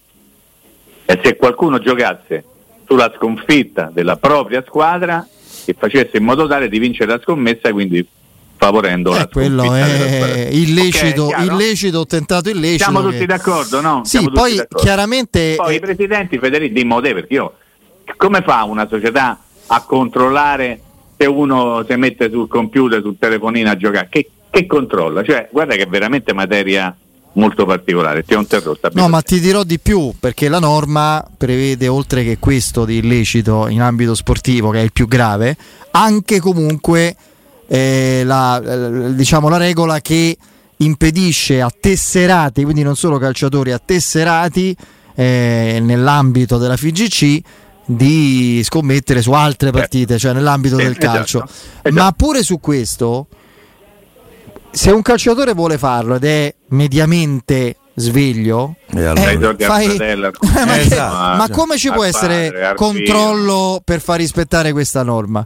è 1.06 1.20
se 1.24 1.36
qualcuno 1.36 1.80
giocasse 1.80 2.44
sulla 2.86 3.12
sconfitta 3.16 3.92
della 3.94 4.18
propria 4.18 4.64
squadra 4.66 5.28
e 5.66 5.76
facesse 5.78 6.18
in 6.18 6.24
modo 6.24 6.48
tale 6.48 6.70
di 6.70 6.80
vincere 6.80 7.12
la 7.12 7.20
scommessa, 7.22 7.72
quindi 7.72 8.06
favorendo 8.56 9.16
eh, 9.16 9.18
la 9.20 9.28
quello 9.28 9.74
è 9.74 10.50
illecito, 10.52 11.28
okay, 11.28 11.48
illecito, 11.48 12.06
tentato 12.06 12.50
illecito. 12.50 12.92
Siamo 12.92 13.02
tutti 13.02 13.26
d'accordo, 13.26 13.82
no? 13.82 14.02
Sì, 14.04 14.18
Siamo 14.18 14.32
poi 14.32 14.62
chiaramente... 14.76 15.54
Poi 15.56 15.74
eh... 15.74 15.78
i 15.78 15.80
presidenti 15.80 16.38
Federici 16.40 16.74
di 16.74 16.84
Modè, 16.84 17.14
perché 17.14 17.34
io, 17.34 17.54
come 18.18 18.42
fa 18.42 18.64
una 18.64 18.88
società 18.88 19.40
a 19.68 19.84
controllare 19.84 20.82
se 21.16 21.26
uno 21.28 21.86
si 21.88 21.96
mette 21.96 22.30
sul 22.30 22.48
computer, 22.48 23.02
sul 23.02 23.18
telefonino 23.18 23.70
a 23.70 23.78
giocare? 23.78 24.08
Che, 24.10 24.30
che 24.50 24.66
controlla? 24.66 25.24
Cioè, 25.24 25.50
guarda 25.52 25.76
che 25.76 25.84
è 25.84 25.88
veramente 25.88 26.34
materia 26.34 26.96
molto 27.34 27.66
particolare. 27.66 28.24
Ti 28.24 28.34
ho 28.34 28.40
interrotto. 28.40 28.90
No, 28.94 29.08
ma 29.08 29.22
ti 29.22 29.40
dirò 29.40 29.64
di 29.64 29.80
più 29.80 30.14
perché 30.20 30.50
la 30.50 30.60
norma 30.60 31.26
prevede, 31.38 31.88
oltre 31.88 32.24
che 32.24 32.38
questo 32.40 32.86
di 32.86 32.98
illecito 32.98 33.68
in 33.68 33.82
ambito 33.82 34.16
sportivo, 34.16 34.72
che 34.72 34.80
è 34.80 34.84
il 34.84 34.92
più 34.92 35.08
grave, 35.08 35.56
anche 35.92 36.40
comunque 36.40 37.16
eh, 37.68 38.24
la, 38.26 38.62
eh, 38.62 39.16
diciamo, 39.16 39.50
la 39.50 39.58
regola 39.58 40.02
che 40.02 40.38
impedisce 40.78 41.62
a 41.62 41.72
tesserati, 41.78 42.64
quindi 42.64 42.84
non 42.84 42.96
solo 42.96 43.18
calciatori, 43.18 43.72
a 43.72 43.82
tesserati 43.84 44.76
eh, 45.16 45.80
nell'ambito 45.82 46.58
della 46.58 46.78
FIGC 46.78 47.42
di 47.86 48.62
scommettere 48.64 49.22
su 49.22 49.32
altre 49.32 49.72
partite, 49.72 50.18
cioè 50.18 50.34
nell'ambito 50.34 50.76
del 50.76 50.92
esatto, 50.92 51.06
calcio. 51.06 51.44
Esatto. 51.44 51.92
Ma 51.92 52.12
pure 52.12 52.44
su 52.44 52.60
questo, 52.60 53.28
se 54.72 54.92
un 54.92 55.02
calciatore 55.02 55.54
vuole 55.54 55.78
farlo 55.78 56.16
ed 56.16 56.24
è 56.24 56.54
mediamente 56.70 57.78
sveglio, 57.96 58.76
eh, 58.96 59.56
fai... 59.60 59.98
ma, 59.98 60.80
esatto. 60.80 61.38
ma, 61.38 61.48
come 61.52 61.78
ci 61.78 61.92
può 61.92 62.04
essere 62.04 62.74
controllo 62.76 63.82
per 63.84 64.00
far 64.00 64.18
rispettare 64.18 64.72
questa 64.72 65.04
norma? 65.04 65.46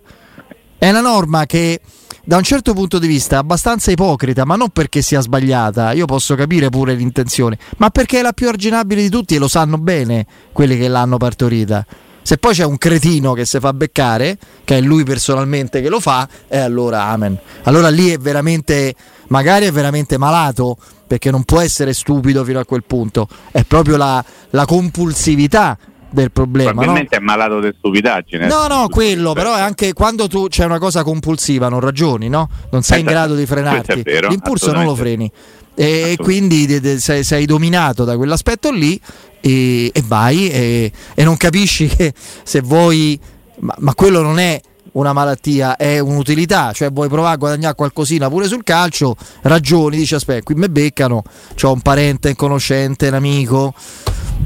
È 0.77 0.89
una 0.89 1.01
norma 1.01 1.46
che 1.46 1.80
da 2.25 2.38
un 2.38 2.44
certo 2.44 2.74
punto 2.74 3.00
di 3.00 3.08
vista 3.08 3.36
è 3.36 3.39
abbastanza 3.39 3.92
ipocrita, 3.92 4.46
ma 4.46 4.56
non 4.56 4.70
perché 4.70 5.01
sia 5.01 5.20
sbagliata, 5.20 5.92
io 5.92 6.06
posso 6.06 6.36
capire 6.36 6.70
pure 6.70 6.94
l'intenzione, 6.94 7.58
ma 7.77 7.89
perché 7.89 8.20
è 8.20 8.22
la 8.22 8.34
più 8.34 8.48
arginabile 8.48 9.01
di 9.01 9.10
tutti 9.10 9.36
e 9.36 9.39
lo 9.39 9.48
sanno 9.48 9.77
bene 9.77 10.25
quelli 10.51 10.77
che 10.77 10.88
l'hanno 10.88 11.18
partorita. 11.18 11.86
Se 12.24 12.38
poi 12.38 12.53
c'è 12.53 12.65
un 12.65 12.77
cretino 12.77 13.34
che 13.34 13.46
si 13.46 13.60
fa 13.60 13.74
beccare, 13.74 14.38
che 14.63 14.77
è 14.77 14.82
lui 14.82 15.03
personalmente 15.03 15.82
che 15.82 15.89
lo 15.89 16.00
fa, 16.00 16.27
e 16.48 16.58
allora 16.58 17.03
amen. 17.03 17.38
Allora 17.63 17.89
lì 17.89 18.10
è 18.10 18.18
veramente, 18.18 18.96
magari 19.27 19.65
è 19.65 19.72
veramente 19.72 20.18
malato, 20.18 20.77
perché 21.06 21.30
non 21.30 21.44
può 21.44 21.60
essere 21.60 21.94
stupido 21.94 22.44
fino 22.44 22.60
a 22.60 22.65
quel 22.65 22.84
punto. 22.86 23.27
È 23.51 23.63
proprio 23.63 23.98
la, 23.98 24.24
la 24.51 24.65
compulsività 24.65 25.77
del 26.10 26.32
problema. 26.32 26.72
Probabilmente 26.72 27.18
no? 27.18 27.22
è 27.22 27.25
malato 27.25 27.60
di 27.60 27.74
stupidaggine. 27.77 28.48
No, 28.48 28.68
no, 28.68 28.88
quello, 28.88 29.34
però 29.34 29.56
è 29.56 29.60
anche 29.60 29.94
quando 29.94 30.27
tu 30.27 30.48
c'è 30.48 30.63
una 30.63 30.80
cosa 30.80 31.03
compulsiva, 31.03 31.68
non 31.70 31.80
ragioni, 31.80 32.30
no? 32.30 32.50
Non 32.72 32.84
sei 32.84 33.01
in 33.01 33.06
grado 33.08 33.36
di 33.36 33.46
frenarti. 33.46 34.01
Vero, 34.03 34.30
L'impulso 34.30 34.72
non 34.72 34.86
lo 34.86 34.96
freni. 34.96 35.30
E 35.75 36.18
quindi 36.22 36.65
de, 36.65 36.80
de, 36.80 37.00
sei, 37.00 37.24
sei, 37.24 37.46
dominato 37.46 38.03
da 38.03 38.15
quell'aspetto 38.15 38.72
lì 38.72 39.00
e, 39.42 39.92
e 39.94 40.03
vai 40.06 40.50
e, 40.50 40.92
e, 41.15 41.24
non 41.24 41.36
capisci 41.36 41.88
che 41.88 42.13
se 42.44 42.62
vuoi, 42.62 43.20
ma, 43.60 43.75
ma 43.80 43.96
quello 43.96 44.22
non 44.22 44.38
è 44.38 44.62
una 44.94 45.13
malattia 45.13 45.75
è 45.75 46.00
un'utilità, 46.00 46.72
cioè 46.72 46.92
vuoi 46.92 47.08
provare 47.08 47.36
a 47.36 47.38
guadagnare 47.38 47.75
qualcosina 47.75 48.30
pure 48.30 48.48
sul 48.48 48.63
calcio, 48.63 49.15
ragioni, 49.42 49.98
dici 49.98 50.15
aspetta, 50.15 50.44
qui 50.44 50.56
mi 50.56 50.70
beccano, 50.70 51.24
ho 51.62 51.72
un 51.72 51.82
parente, 51.82 52.30
un 52.30 52.36
conoscente, 52.36 53.08
un 53.08 53.13
amico, 53.15 53.74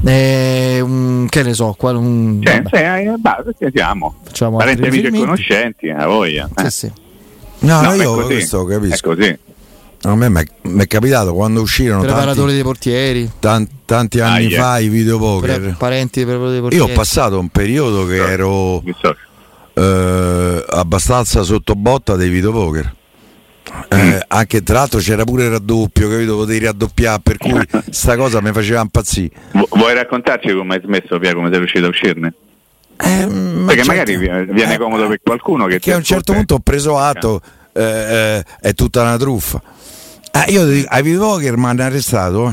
eh, 0.04 0.80
un, 0.80 1.26
che 1.28 1.42
ne 1.42 1.52
so, 1.52 1.74
qual, 1.76 1.96
un, 1.96 2.40
cioè, 2.42 2.62
cioè, 2.64 3.70
siamo 3.74 4.14
Facciamo 4.22 4.56
parenti, 4.56 4.86
amici 4.86 5.06
e 5.06 5.10
conoscenti, 5.10 5.90
a 5.90 6.06
voglia. 6.06 6.48
Eh. 6.56 6.70
Sì, 6.70 6.86
sì. 6.86 6.92
No, 7.60 7.82
no, 7.82 7.92
io 7.94 8.24
questo 8.24 8.64
capisco. 8.64 9.12
È 9.12 9.16
così. 9.16 9.38
A 10.02 10.14
me 10.14 10.28
mi 10.28 10.82
è 10.82 10.86
capitato 10.86 11.34
quando 11.34 11.60
uscirono 11.60 12.02
preparatori 12.02 12.36
tanti, 12.36 12.52
dei 12.54 12.62
portieri 12.62 13.30
tanti, 13.40 13.74
tanti 13.84 14.20
anni 14.20 14.46
ah, 14.46 14.48
yeah. 14.48 14.62
fa 14.62 14.78
i 14.78 14.88
videopoker. 14.88 15.60
Pre- 15.60 15.74
parenti 15.76 16.20
preparatori 16.20 16.52
dei 16.52 16.60
portieri. 16.60 16.84
Io 16.86 16.92
ho 16.92 16.94
passato 16.94 17.38
un 17.38 17.48
periodo 17.48 18.06
che 18.06 18.16
ero 18.16 18.82
eh, 19.74 20.64
abbastanza 20.68 21.42
sotto 21.42 21.74
botta 21.74 22.14
dei 22.14 22.28
videopoker. 22.28 22.94
Eh, 23.88 23.96
mm. 23.96 24.18
anche 24.28 24.62
tra 24.62 24.78
l'altro 24.78 24.98
c'era 25.00 25.24
pure 25.24 25.44
il 25.44 25.50
raddoppio, 25.50 26.08
capito? 26.08 26.36
Potevi 26.36 26.64
raddoppiare, 26.64 27.20
per 27.22 27.36
cui 27.36 27.60
sta 27.90 28.16
cosa 28.16 28.40
mi 28.40 28.52
faceva 28.52 28.80
impazzire. 28.80 29.30
vuoi 29.70 29.94
raccontarci 29.94 30.52
come 30.52 30.76
hai 30.76 30.80
smesso, 30.82 31.18
Pia, 31.18 31.34
come 31.34 31.48
sei 31.50 31.58
riuscito 31.58 31.86
a 31.86 31.88
uscirne? 31.88 32.34
Eh, 33.00 33.26
Perché 33.66 33.84
certo. 33.84 33.86
magari 33.86 34.16
viene 34.16 34.74
eh, 34.74 34.78
comodo 34.78 35.06
per 35.06 35.20
qualcuno 35.22 35.66
che, 35.66 35.78
che 35.78 35.92
a 35.92 35.96
un 35.96 36.02
certo 36.02 36.32
punto 36.32 36.54
ho 36.54 36.58
preso 36.58 36.98
atto, 36.98 37.40
eh, 37.72 37.82
eh, 37.82 38.44
è 38.60 38.74
tutta 38.74 39.02
una 39.02 39.16
truffa. 39.16 39.62
Ah, 40.38 40.44
io 40.48 40.62
ai 40.86 41.02
videopoker 41.02 41.56
mi 41.56 41.64
hanno 41.66 41.82
arrestato 41.82 42.52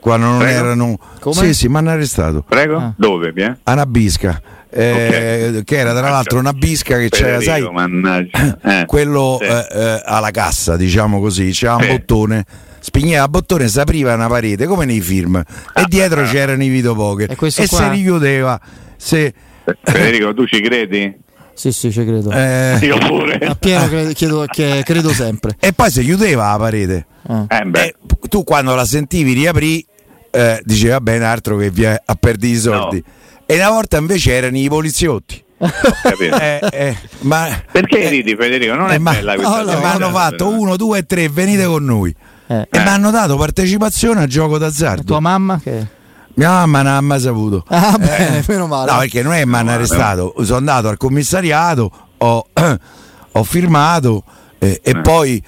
quando 0.00 0.26
non 0.26 0.38
Prego? 0.38 0.58
erano. 0.58 0.98
Come? 1.20 1.34
Sì, 1.34 1.54
sì, 1.54 1.68
mi 1.68 1.76
hanno 1.76 1.90
arrestato. 1.90 2.44
Prego? 2.46 2.76
Ah. 2.76 2.94
Dove? 2.96 3.32
Pia? 3.32 3.58
A 3.62 3.74
Nabisca 3.74 4.40
eh, 4.68 5.48
okay. 5.48 5.64
che 5.64 5.76
era 5.78 5.94
tra 5.94 6.10
l'altro 6.10 6.38
una 6.38 6.52
bisca 6.52 6.98
che 6.98 7.08
c'era, 7.08 7.40
sai, 7.40 7.62
eh, 8.62 8.84
quello 8.86 9.38
sì. 9.40 9.46
eh, 9.46 9.66
eh, 9.72 10.02
alla 10.04 10.30
cassa, 10.30 10.76
diciamo 10.76 11.20
così, 11.20 11.50
c'era 11.50 11.76
un 11.76 11.86
bottone 11.86 12.44
spigneva 12.78 13.24
a 13.24 13.28
bottone, 13.28 13.66
si 13.66 13.80
apriva 13.80 14.14
una 14.14 14.28
parete 14.28 14.66
come 14.66 14.84
nei 14.84 15.00
film 15.00 15.34
ah, 15.34 15.80
e 15.80 15.86
dietro 15.88 16.20
ah, 16.20 16.24
c'erano 16.24 16.62
i 16.62 16.68
videopoker 16.68 17.30
e, 17.30 17.36
e 17.46 17.50
si 17.50 17.88
richiudeva. 17.88 18.60
Se... 18.96 19.34
Federico, 19.82 20.32
tu 20.34 20.46
ci 20.46 20.60
credi? 20.60 21.12
Sì, 21.56 21.72
sì, 21.72 21.90
ci 21.90 22.04
credo. 22.04 22.30
Eh, 22.30 22.78
Io 22.82 22.98
pure. 22.98 23.38
A 23.38 23.54
pieno 23.54 23.88
credo, 23.88 24.12
credo, 24.12 24.82
credo 24.84 25.12
sempre. 25.12 25.56
E 25.58 25.72
poi 25.72 25.90
si 25.90 26.02
chiudeva 26.04 26.52
la 26.52 26.58
parete. 26.58 27.06
Ah. 27.26 27.46
Eh, 27.48 27.94
tu 28.28 28.44
quando 28.44 28.74
la 28.74 28.84
sentivi 28.84 29.32
riaprì, 29.32 29.84
eh, 30.30 30.60
dicevi 30.62 30.90
va 30.90 31.00
bene, 31.00 31.24
altro 31.24 31.56
che 31.56 31.70
via 31.70 32.00
a 32.04 32.14
perdere 32.14 32.52
i 32.52 32.56
soldi. 32.56 33.02
No 33.04 33.14
e 33.46 33.54
una 33.54 33.70
volta 33.70 33.96
invece 33.96 34.32
erano 34.32 34.58
i 34.58 34.68
poliziotti. 34.68 35.42
eh, 35.58 36.60
eh, 36.72 36.96
ma, 37.20 37.48
Perché 37.70 38.02
eh, 38.02 38.08
ridi 38.10 38.34
Federico? 38.34 38.74
Non 38.74 38.90
è 38.90 38.96
eh, 38.96 38.98
bella 38.98 39.34
questa 39.36 39.62
no, 39.62 39.78
Mi 39.78 39.84
hanno 39.84 40.10
fatto 40.10 40.48
uno, 40.48 40.76
due 40.76 40.98
e 40.98 41.06
tre, 41.06 41.28
venite 41.28 41.64
con 41.64 41.84
noi. 41.84 42.14
Eh. 42.48 42.66
E 42.68 42.78
mi 42.78 42.88
hanno 42.88 43.10
dato 43.10 43.36
partecipazione 43.36 44.22
al 44.22 44.26
gioco 44.26 44.58
d'azzardo. 44.58 45.04
tua 45.04 45.20
mamma 45.20 45.60
che... 45.62 45.94
Mia 46.36 46.48
mamma 46.48 46.82
non 46.82 46.92
ha 46.92 47.00
mai 47.00 47.20
saputo. 47.20 47.64
Ah, 47.68 47.96
bene, 47.98 48.44
meno 48.48 48.66
male. 48.66 48.90
No, 48.90 48.98
perché 48.98 49.22
non 49.22 49.32
è 49.32 49.40
che 49.40 49.46
mi 49.46 49.56
hanno 49.56 49.72
arrestato. 49.72 50.34
Sono 50.40 50.58
andato 50.58 50.88
al 50.88 50.96
commissariato, 50.96 51.90
ho, 52.18 52.46
ho 53.32 53.44
firmato 53.44 54.24
e 54.58 55.00
poi 55.02 55.42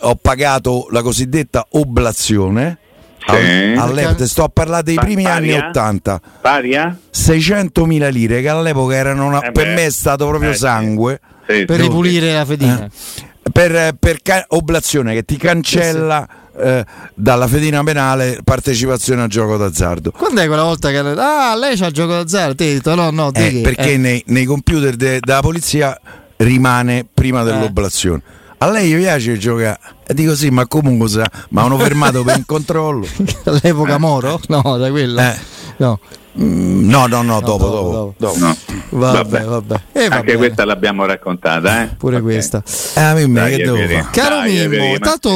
ho 0.00 0.14
pagato 0.16 0.86
la 0.90 1.02
cosiddetta 1.02 1.66
oblazione 1.70 2.78
sì. 3.26 3.74
all'epoca 3.76 4.26
sto 4.26 4.44
a 4.44 4.48
parlare 4.48 4.82
dei 4.82 4.94
primi 4.96 5.22
Paria? 5.24 5.36
anni 5.36 5.68
80 5.68 6.20
Paria? 6.40 6.96
600.000 7.12 8.10
lire 8.10 8.40
che 8.40 8.48
all'epoca 8.48 8.94
erano 8.94 9.26
una, 9.26 9.40
eh 9.42 9.52
per 9.52 9.68
me 9.68 9.86
è 9.86 9.90
stato 9.90 10.26
proprio 10.26 10.50
eh, 10.50 10.54
sangue 10.54 11.20
sì. 11.46 11.64
per 11.64 11.80
ripulire 11.80 12.32
la 12.32 12.44
fedina 12.44 12.84
eh. 12.84 13.50
per, 13.52 13.94
per 13.98 14.22
ca- 14.22 14.44
oblazione 14.48 15.14
che 15.14 15.24
ti 15.24 15.36
cancella 15.36 16.26
eh, 16.58 16.84
dalla 17.14 17.46
fedina 17.46 17.82
penale 17.82 18.40
partecipazione 18.44 19.22
al 19.22 19.28
gioco 19.28 19.56
d'azzardo. 19.56 20.10
Quando 20.12 20.40
è 20.40 20.46
quella 20.46 20.64
volta 20.64 20.90
che 20.90 20.98
ah, 20.98 21.56
lei 21.56 21.76
c'ha 21.76 21.86
il 21.86 21.92
gioco 21.92 22.12
d'azzardo? 22.12 22.54
Ti 22.54 22.64
detto 22.64 22.94
no, 22.94 23.10
no, 23.10 23.32
eh, 23.34 23.60
perché 23.62 23.92
eh. 23.92 23.96
nei, 23.96 24.22
nei, 24.26 24.44
computer 24.44 24.94
de, 24.96 25.20
della 25.20 25.40
polizia 25.40 25.98
rimane 26.36 27.06
prima 27.12 27.42
dell'oblazione 27.42 28.22
a 28.62 28.70
lei 28.70 28.90
gli 28.90 28.96
piace 28.98 29.38
giocare? 29.38 29.78
E 30.06 30.12
dico 30.12 30.34
sì, 30.34 30.50
ma 30.50 30.66
comunque 30.66 31.08
sa, 31.08 31.30
ma 31.50 31.62
hanno 31.62 31.78
fermato 31.78 32.22
per 32.22 32.36
il 32.36 32.44
controllo. 32.46 33.06
All'epoca 33.44 33.96
Moro? 33.96 34.38
No, 34.48 34.76
da 34.76 34.90
quella. 34.90 35.32
Eh. 35.32 35.38
No. 35.78 35.98
Mm, 36.42 36.88
no, 36.88 37.06
no, 37.06 37.22
no, 37.22 37.40
dopo, 37.40 37.68
dopo. 37.68 37.90
dopo. 37.90 38.14
dopo. 38.16 38.38
No. 38.38 38.56
Vabbè, 38.90 39.44
vabbè. 39.44 39.80
Eh, 39.92 40.06
Anche 40.06 40.36
questa 40.36 40.64
l'abbiamo 40.64 41.04
raccontata, 41.04 41.82
eh? 41.82 41.88
Pure 41.98 42.16
okay. 42.16 42.26
questa. 42.26 42.62
Eh, 42.96 43.00
a 43.00 43.14
me 43.26 43.50
che 43.50 43.56
devo 43.58 43.76
fare? 43.76 44.06
Caro 44.10 44.36
dai, 44.36 44.68
Mimmo, 44.68 44.94
intanto, 44.94 45.30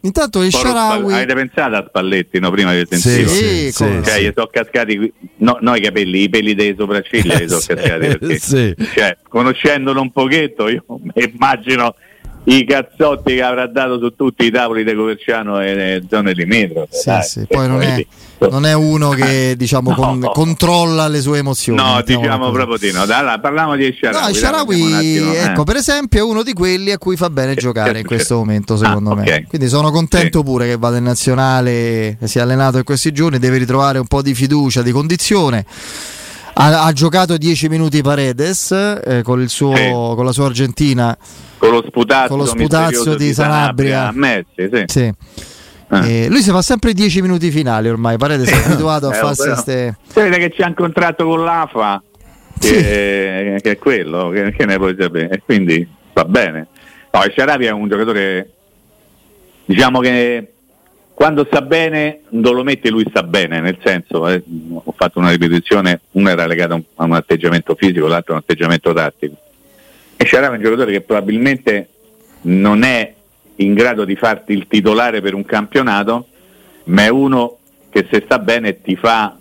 intanto 0.00 0.42
il 0.42 0.52
Sharawi... 0.52 1.12
Avete 1.12 1.34
pensato 1.34 1.76
a 1.76 1.84
Spalletti, 1.86 2.40
no? 2.40 2.50
Prima 2.50 2.72
che 2.72 2.86
sentivo. 2.90 3.28
Sì, 3.28 3.36
sì, 3.36 3.72
sì, 3.72 4.00
cioè, 4.04 4.20
gli 4.20 4.32
sono 4.34 4.48
cascati, 4.50 5.12
no, 5.36 5.58
no, 5.60 5.74
i 5.76 5.80
capelli, 5.80 6.22
i 6.22 6.28
peli 6.28 6.54
dei 6.54 6.74
sopracciglia 6.76 7.38
gli 7.38 7.48
sono 7.48 7.62
cascati. 7.66 8.06
Perché, 8.06 8.38
sì. 8.38 8.74
Cioè, 8.94 9.18
conoscendolo 9.28 10.00
un 10.00 10.10
pochetto, 10.10 10.68
io 10.68 10.84
immagino 11.14 11.94
i 12.44 12.64
cazzotti 12.64 13.34
che 13.34 13.42
avrà 13.42 13.66
dato 13.66 13.98
su 13.98 14.14
tutti 14.14 14.46
i 14.46 14.50
tavoli 14.50 14.82
di 14.82 14.94
Coverciano 14.94 15.60
e 15.60 16.02
zone 16.08 16.32
limitrofe. 16.32 16.88
Sì, 16.90 17.40
sì. 17.40 17.46
Poi 17.46 17.68
non 17.68 17.82
è, 17.82 18.04
non 18.50 18.64
è, 18.64 18.72
uno 18.72 19.10
che 19.10 19.54
diciamo, 19.56 19.90
no. 19.90 19.96
con, 19.96 20.30
controlla 20.32 21.06
le 21.08 21.20
sue 21.20 21.38
emozioni. 21.38 21.80
No, 21.80 22.00
diciamo 22.02 22.50
proprio 22.50 22.78
di 22.78 22.92
no. 22.92 23.02
Allora, 23.02 23.38
parliamo 23.38 23.76
di 23.76 23.94
Sharawi. 23.98 24.26
No, 24.26 24.32
Sharawi, 24.32 25.36
ecco, 25.36 25.60
eh. 25.60 25.64
per 25.64 25.76
esempio, 25.76 26.20
è 26.20 26.22
uno 26.22 26.42
di 26.42 26.54
quelli 26.54 26.92
a 26.92 26.98
cui 26.98 27.16
fa 27.16 27.28
bene 27.28 27.54
giocare 27.54 28.00
in 28.00 28.06
questo 28.06 28.36
momento, 28.36 28.76
secondo 28.76 29.10
ah, 29.10 29.16
me. 29.16 29.22
Okay. 29.22 29.44
Quindi 29.44 29.68
sono 29.68 29.90
contento 29.90 30.38
sì. 30.38 30.44
pure 30.44 30.66
che 30.66 30.76
vada 30.76 30.96
in 30.96 31.04
nazionale, 31.04 32.16
si 32.24 32.38
è 32.38 32.40
allenato 32.40 32.78
in 32.78 32.84
questi 32.84 33.12
giorni, 33.12 33.38
deve 33.38 33.58
ritrovare 33.58 33.98
un 33.98 34.06
po' 34.06 34.22
di 34.22 34.34
fiducia, 34.34 34.80
di 34.80 34.92
condizione. 34.92 35.66
Ha, 36.60 36.84
ha 36.84 36.92
giocato 36.92 37.38
10 37.38 37.68
minuti 37.68 38.02
Paredes 38.02 38.70
eh, 38.72 39.22
con, 39.22 39.48
suo, 39.48 39.74
sì. 39.74 39.88
con 39.88 40.24
la 40.26 40.32
sua 40.32 40.46
Argentina 40.46 41.16
con 41.56 41.70
lo 41.70 41.84
sputazzo, 41.86 42.28
con 42.28 42.38
lo 42.38 42.46
sputazzo 42.46 43.14
di, 43.14 43.26
di 43.26 43.34
Sanabria, 43.34 44.08
a 44.08 44.12
Messi, 44.12 44.68
sì. 44.70 44.84
sì. 44.86 45.12
Eh. 45.92 46.28
lui 46.28 46.40
si 46.40 46.50
fa 46.50 46.62
sempre 46.62 46.92
10 46.92 47.22
minuti 47.22 47.50
finali 47.50 47.88
ormai, 47.88 48.16
Parete 48.16 48.46
si 48.46 48.52
è 48.52 48.64
abituato 48.64 49.08
a 49.08 49.16
eh, 49.16 49.18
farsi 49.18 49.46
queste... 49.46 49.96
Si 50.06 50.20
vede 50.20 50.38
che 50.38 50.50
c'è 50.50 50.66
un 50.66 50.74
contratto 50.74 51.26
con 51.26 51.44
l'AFA, 51.44 52.02
che, 52.58 53.58
che 53.62 53.70
è 53.70 53.78
quello, 53.78 54.28
che, 54.28 54.52
che, 54.52 54.66
ne 54.66 54.76
puoi 54.76 54.94
sapere, 54.98 55.28
e 55.30 55.42
quindi 55.44 55.86
va 56.12 56.24
bene. 56.24 56.68
No, 57.10 57.20
Sciarabi 57.28 57.66
è 57.66 57.70
un 57.70 57.88
giocatore, 57.88 58.50
diciamo 59.64 60.00
che 60.00 60.52
quando 61.20 61.44
sta 61.44 61.60
bene, 61.60 62.20
non 62.30 62.54
lo 62.54 62.62
mette 62.62 62.88
lui 62.88 63.04
sta 63.06 63.22
bene, 63.22 63.60
nel 63.60 63.76
senso, 63.84 64.26
eh, 64.26 64.42
ho 64.72 64.94
fatto 64.96 65.18
una 65.18 65.28
ripetizione, 65.28 66.00
una 66.12 66.30
era 66.30 66.46
legata 66.46 66.80
a 66.94 67.04
un 67.04 67.12
atteggiamento 67.12 67.74
fisico, 67.74 68.06
l'altro 68.06 68.32
a 68.32 68.36
un 68.36 68.42
atteggiamento 68.42 68.90
tattico 68.94 69.36
e 70.16 70.24
Sciarà 70.24 70.46
è 70.46 70.48
un 70.48 70.62
giocatore 70.62 70.92
che 70.92 71.02
probabilmente 71.02 71.88
non 72.42 72.84
è 72.84 73.12
in 73.56 73.74
grado 73.74 74.06
di 74.06 74.16
farti 74.16 74.54
il 74.54 74.66
titolare 74.66 75.20
per 75.20 75.34
un 75.34 75.44
campionato, 75.44 76.26
ma 76.84 77.02
è 77.02 77.08
uno 77.08 77.58
che 77.90 78.06
se 78.10 78.22
sta 78.24 78.38
bene 78.38 78.80
ti 78.80 78.96
fa 78.96 79.36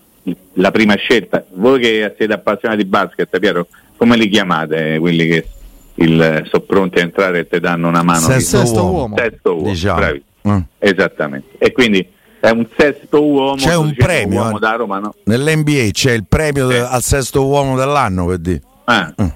la 0.56 0.72
prima 0.72 0.96
scelta. 0.96 1.46
Voi 1.54 1.80
che 1.80 2.14
siete 2.18 2.34
appassionati 2.34 2.84
di 2.84 2.90
basket, 2.90 3.40
Piero, 3.40 3.68
come 3.96 4.18
li 4.18 4.28
chiamate 4.28 4.98
quelli 5.00 5.28
che 5.28 5.48
il, 5.96 6.44
sono 6.50 6.64
pronti 6.64 7.00
a 7.00 7.04
entrare 7.04 7.40
e 7.40 7.48
ti 7.48 7.60
danno 7.62 7.88
una 7.88 8.04
mano? 8.04 8.20
Sesto, 8.20 8.58
sesto 8.58 8.84
uomo. 8.84 9.16
Sesto 9.18 9.56
uomo, 9.56 9.70
diciamo. 9.70 10.28
Mm. 10.48 10.60
Esattamente. 10.80 11.58
E 11.58 11.72
quindi 11.72 12.08
è 12.40 12.50
un 12.50 12.66
sesto 12.78 13.24
uomo. 13.24 13.56
C'è 13.56 13.76
un 13.76 13.94
premio 13.96 14.42
uomo 14.42 14.60
da 14.60 14.76
Roma, 14.76 15.00
no? 15.00 15.14
nell'NBA, 15.26 15.90
c'è 15.92 16.14
il 16.14 16.26
premio 16.28 16.70
eh. 16.70 16.80
al 16.80 17.02
sesto 17.02 17.46
uomo 17.46 17.76
dell'anno 17.76 18.26
per 18.26 18.38
dire. 18.38 18.62
Ah. 18.86 19.14
Mm. 19.22 19.28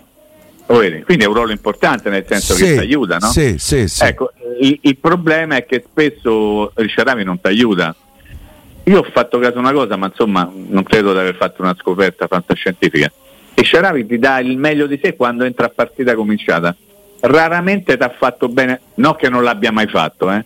Quindi 0.66 1.24
è 1.24 1.28
un 1.28 1.34
ruolo 1.34 1.52
importante 1.52 2.10
nel 2.10 2.26
senso 2.28 2.54
sì, 2.54 2.64
che 2.64 2.74
ti 2.74 2.80
aiuta, 2.80 3.18
no? 3.18 3.28
Sì, 3.28 3.58
sì, 3.60 3.88
sì. 3.88 4.04
Ecco, 4.04 4.32
il, 4.60 4.80
il, 4.82 4.98
problema 4.98 5.56
è 5.58 5.66
che 5.66 5.84
spesso 5.88 6.72
il 6.78 6.88
Sciarami 6.88 7.24
non 7.24 7.40
ti 7.40 7.48
aiuta. 7.48 7.96
Io 8.86 9.00
ho 9.00 9.08
fatto 9.12 9.38
caso 9.40 9.58
a 9.58 9.60
una 9.60 9.72
cosa, 9.72 9.96
ma 9.98 10.08
insomma 10.08 10.50
non 10.52 10.84
credo 10.84 11.14
di 11.14 11.20
aver 11.20 11.36
fatto 11.36 11.62
una 11.62 11.76
scoperta 11.78 12.28
fantascientifica. 12.28 13.12
Il 13.54 13.64
Sciaravi 13.64 14.06
ti 14.06 14.18
dà 14.18 14.40
il 14.40 14.58
meglio 14.58 14.88
di 14.88 15.00
sé 15.02 15.16
quando 15.16 15.44
entra 15.44 15.68
a 15.68 15.72
partita 15.74 16.16
cominciata. 16.16 16.76
Raramente 17.20 17.96
ti 17.96 18.04
ha 18.04 18.10
fatto 18.18 18.50
bene, 18.50 18.82
non 18.96 19.16
che 19.16 19.30
non 19.30 19.44
l'abbia 19.44 19.72
mai 19.72 19.88
fatto, 19.88 20.32
eh? 20.32 20.44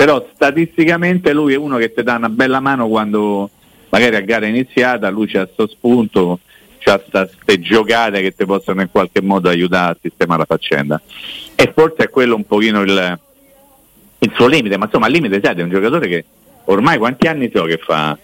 Però 0.00 0.26
statisticamente 0.32 1.34
lui 1.34 1.52
è 1.52 1.58
uno 1.58 1.76
che 1.76 1.92
ti 1.92 2.02
dà 2.02 2.14
una 2.14 2.30
bella 2.30 2.58
mano 2.58 2.88
quando 2.88 3.50
magari 3.90 4.16
a 4.16 4.20
gara 4.20 4.46
iniziata, 4.46 5.10
lui 5.10 5.26
c'ha 5.26 5.46
sto 5.52 5.66
spunto, 5.66 6.38
c'ha 6.78 6.98
queste 6.98 7.60
giocate 7.60 8.22
che 8.22 8.34
ti 8.34 8.46
possono 8.46 8.80
in 8.80 8.88
qualche 8.90 9.20
modo 9.20 9.50
aiutare 9.50 9.92
a 9.92 9.96
sistemare 10.00 10.38
la 10.38 10.46
faccenda. 10.46 11.02
E 11.54 11.70
forse 11.74 12.04
è 12.04 12.08
quello 12.08 12.34
un 12.34 12.46
pochino 12.46 12.80
il, 12.80 13.18
il 14.20 14.32
suo 14.34 14.46
limite, 14.46 14.78
ma 14.78 14.86
insomma 14.86 15.04
al 15.04 15.12
limite 15.12 15.38
sai, 15.44 15.54
è 15.54 15.62
un 15.62 15.68
giocatore 15.68 16.08
che 16.08 16.24
ormai 16.64 16.96
quanti 16.96 17.26
anni 17.26 17.50
so 17.54 17.64
che 17.64 17.76
fa, 17.76 18.16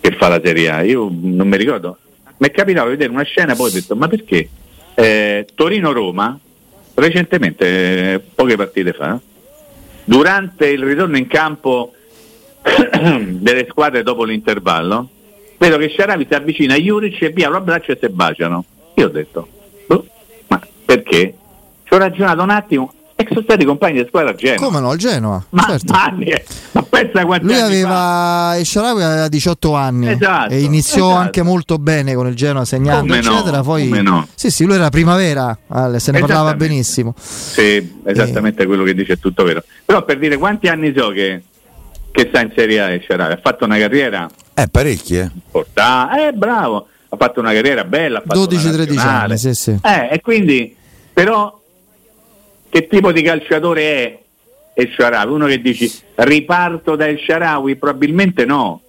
che 0.00 0.10
fa 0.10 0.26
la 0.26 0.40
Serie 0.42 0.70
A? 0.70 0.82
Io 0.82 1.08
non 1.08 1.46
mi 1.46 1.56
ricordo. 1.56 1.98
Mi 2.38 2.48
è 2.48 2.50
capitato 2.50 2.86
di 2.86 2.96
vedere 2.96 3.12
una 3.12 3.22
scena 3.22 3.52
e 3.52 3.54
poi 3.54 3.68
ho 3.68 3.72
detto 3.72 3.94
ma 3.94 4.08
perché? 4.08 4.48
Eh, 4.94 5.46
Torino-Roma, 5.54 6.36
recentemente, 6.94 8.14
eh, 8.14 8.20
poche 8.34 8.56
partite 8.56 8.92
fa, 8.92 9.20
durante 10.10 10.66
il 10.66 10.82
ritorno 10.82 11.16
in 11.16 11.28
campo 11.28 11.92
delle 13.22 13.66
squadre 13.70 14.02
dopo 14.02 14.24
l'intervallo, 14.24 15.08
vedo 15.56 15.78
che 15.78 15.94
Sharavi 15.96 16.26
si 16.28 16.34
avvicina 16.34 16.74
a 16.74 16.78
Juric 16.78 17.22
e 17.22 17.30
via 17.30 17.48
lo 17.48 17.58
abbraccio 17.58 17.92
e 17.92 17.98
si 18.00 18.08
baciano. 18.08 18.64
Io 18.94 19.06
ho 19.06 19.08
detto, 19.08 19.48
oh, 19.86 20.04
ma 20.48 20.60
perché? 20.84 21.34
Ci 21.84 21.94
ho 21.94 21.98
ragionato 21.98 22.42
un 22.42 22.50
attimo 22.50 22.92
e 23.14 23.24
sono 23.28 23.42
stati 23.42 23.64
compagni 23.64 24.02
di 24.02 24.08
squadra 24.08 24.32
a 24.32 24.34
Genoa. 24.34 24.66
Come 24.66 24.80
no, 24.80 24.90
al 24.90 24.98
Genoa? 24.98 25.44
Ma, 25.50 25.66
certo. 25.68 25.92
anni, 25.92 26.24
ma 26.26 26.40
pensa 27.04 27.24
quanti 27.24 27.46
Lui 27.46 27.60
aveva, 27.60 28.56
e 28.56 28.64
Sharawi 28.64 29.02
aveva 29.02 29.28
18 29.28 29.74
anni 29.74 30.10
esatto, 30.10 30.52
e 30.52 30.60
iniziò 30.60 31.06
esatto. 31.06 31.20
anche 31.20 31.42
molto 31.42 31.78
bene 31.78 32.14
con 32.14 32.26
il 32.26 32.34
Genoa 32.34 32.64
segnando 32.64 33.00
come 33.00 33.18
eccetera. 33.18 33.56
No, 33.58 33.62
Poi, 33.62 34.02
no. 34.02 34.28
Sì, 34.34 34.50
sì, 34.50 34.64
lui 34.64 34.74
era 34.74 34.88
primavera, 34.90 35.56
se 35.96 36.12
ne 36.12 36.20
parlava 36.20 36.54
benissimo. 36.54 37.14
Sì, 37.16 38.00
esattamente 38.04 38.62
e... 38.62 38.66
quello 38.66 38.84
che 38.84 38.94
dice 38.94 39.14
è 39.14 39.18
tutto 39.18 39.44
vero. 39.44 39.62
Però 39.84 40.04
per 40.04 40.18
dire 40.18 40.36
quanti 40.36 40.68
anni 40.68 40.92
so 40.96 41.08
che, 41.10 41.42
che 42.10 42.26
sta 42.28 42.40
in 42.40 42.52
Serie 42.54 42.80
A 42.80 43.00
Sharawi, 43.00 43.32
ha 43.32 43.40
fatto 43.42 43.64
una 43.64 43.78
carriera 43.78 44.28
eh, 44.60 44.68
parecchi, 44.68 45.16
eh. 45.16 45.30
Portà, 45.50 46.28
eh, 46.28 46.32
bravo, 46.32 46.86
ha 47.08 47.16
fatto 47.16 47.40
una 47.40 47.52
carriera 47.52 47.84
bella. 47.84 48.22
12-13 48.26 48.98
anni, 48.98 49.38
sì, 49.38 49.54
sì. 49.54 49.78
Eh, 49.82 50.08
e 50.12 50.20
quindi, 50.20 50.76
però, 51.12 51.58
che 52.68 52.86
tipo 52.86 53.10
di 53.10 53.22
calciatore 53.22 53.82
è 53.82 54.18
El 54.80 54.92
Sharawi? 54.94 55.32
Uno 55.32 55.46
che 55.46 55.60
dici 55.60 55.90
riparto 56.16 56.96
da 56.96 57.06
El 57.06 57.18
Sharawi? 57.18 57.76
Probabilmente 57.76 58.44
no. 58.44 58.80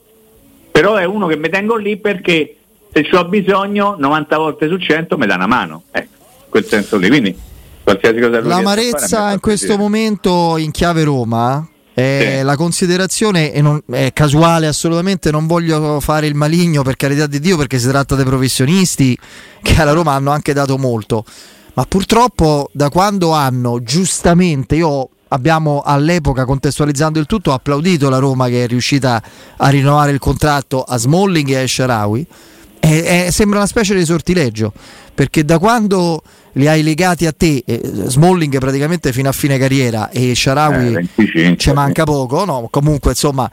Però 0.72 0.96
è 0.96 1.04
uno 1.04 1.28
che 1.28 1.36
mi 1.36 1.50
tengo 1.50 1.76
lì 1.76 1.98
perché 1.98 2.56
se 2.92 3.08
ho 3.16 3.26
bisogno 3.26 3.96
90 3.98 4.38
volte 4.38 4.68
su 4.68 4.78
100 4.78 5.18
mi 5.18 5.26
dà 5.26 5.36
una 5.36 5.48
mano. 5.48 5.84
Ecco, 5.92 6.24
quel 6.50 6.66
senso 6.66 6.98
lì. 6.98 7.08
Quindi 7.08 7.36
qualsiasi 7.84 8.20
cosa 8.20 8.42
L'amarezza 8.42 9.32
in 9.32 9.40
questo 9.40 9.78
momento 9.78 10.58
in 10.58 10.72
chiave 10.72 11.04
Roma 11.04 11.66
eh, 11.94 12.38
sì. 12.38 12.44
La 12.44 12.56
considerazione 12.56 13.52
è, 13.52 13.62
non, 13.62 13.82
è, 13.92 14.12
casuale 14.14 14.68
assolutamente, 14.68 15.30
non 15.30 15.46
voglio 15.46 16.00
fare 16.00 16.28
il 16.28 16.36
maligno 16.36 16.84
per 16.84 16.96
carità 16.96 17.28
di 17.28 17.40
Dio 17.40 17.58
perché 17.58 17.80
si 17.80 17.88
tratta 17.88 18.16
dei 18.16 18.26
professionisti 18.26 19.18
che 19.62 19.82
alla 19.82 19.92
Roma 19.92 20.14
hanno 20.14 20.32
anche 20.32 20.54
dato 20.54 20.78
molto, 20.78 21.26
ma 21.74 21.84
purtroppo 21.86 22.70
da 22.72 22.90
quando 22.90 23.32
hanno 23.32 23.84
giustamente, 23.84 24.76
io 24.76 25.10
abbiamo 25.34 25.82
all'epoca 25.84 26.46
contestualizzando 26.46 27.20
il 27.20 27.26
tutto 27.26 27.54
applaudito 27.54 28.10
la 28.10 28.18
Roma 28.18 28.48
che 28.48 28.64
è 28.64 28.68
riuscita 28.68 29.22
a 29.58 29.70
rinnovare 29.70 30.12
il 30.12 30.20
contratto 30.20 30.84
a 30.84 30.98
Smalling 30.98 31.50
e 31.50 31.64
a 31.64 31.68
Sharawi, 31.68 32.28
sembra 33.30 33.60
una 33.60 33.68
specie 33.68 33.96
di 33.96 34.06
sortileggio 34.06 34.74
perché 35.14 35.46
da 35.46 35.60
quando 35.60 36.22
li 36.54 36.68
hai 36.68 36.84
legati 36.84 37.26
a 37.26 37.32
te, 37.32 37.64
eh, 37.66 37.82
Smalling 37.84 38.58
praticamente 38.58 39.14
fino 39.14 39.30
a 39.30 39.32
fine 39.32 39.58
carriera 39.58 40.10
e 40.10 40.36
Sharawi 40.36 41.10
eh, 41.16 41.58
ci 41.58 41.72
manca 41.72 42.04
poco, 42.04 42.46
no? 42.46 42.68
comunque 42.70 43.12
insomma 43.12 43.50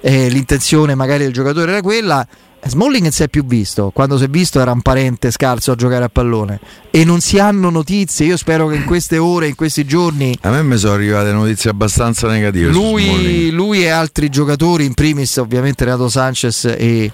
eh, 0.00 0.28
l'intenzione 0.28 0.94
magari 0.94 1.24
del 1.24 1.32
giocatore 1.32 1.72
era 1.72 1.82
quella. 1.82 2.26
Smalling 2.62 3.04
non 3.04 3.10
si 3.10 3.22
è 3.22 3.28
più 3.28 3.46
visto, 3.46 3.90
quando 3.94 4.18
si 4.18 4.24
è 4.24 4.28
visto 4.28 4.60
era 4.60 4.70
un 4.72 4.82
parente 4.82 5.30
scarso 5.30 5.72
a 5.72 5.74
giocare 5.76 6.04
a 6.04 6.10
pallone 6.10 6.60
e 6.90 7.06
non 7.06 7.20
si 7.20 7.38
hanno 7.38 7.70
notizie, 7.70 8.26
io 8.26 8.36
spero 8.36 8.66
che 8.66 8.74
in 8.74 8.84
queste 8.84 9.16
ore, 9.16 9.48
in 9.48 9.54
questi 9.54 9.86
giorni... 9.86 10.36
A 10.42 10.50
me 10.50 10.62
mi 10.62 10.76
sono 10.76 10.92
arrivate 10.92 11.32
notizie 11.32 11.70
abbastanza 11.70 12.28
negative. 12.28 12.70
Lui, 12.70 13.50
lui 13.50 13.82
e 13.84 13.88
altri 13.88 14.28
giocatori, 14.28 14.84
in 14.84 14.92
primis 14.92 15.36
ovviamente 15.38 15.84
Renato 15.84 16.10
Sanchez 16.10 16.66
e 16.66 17.10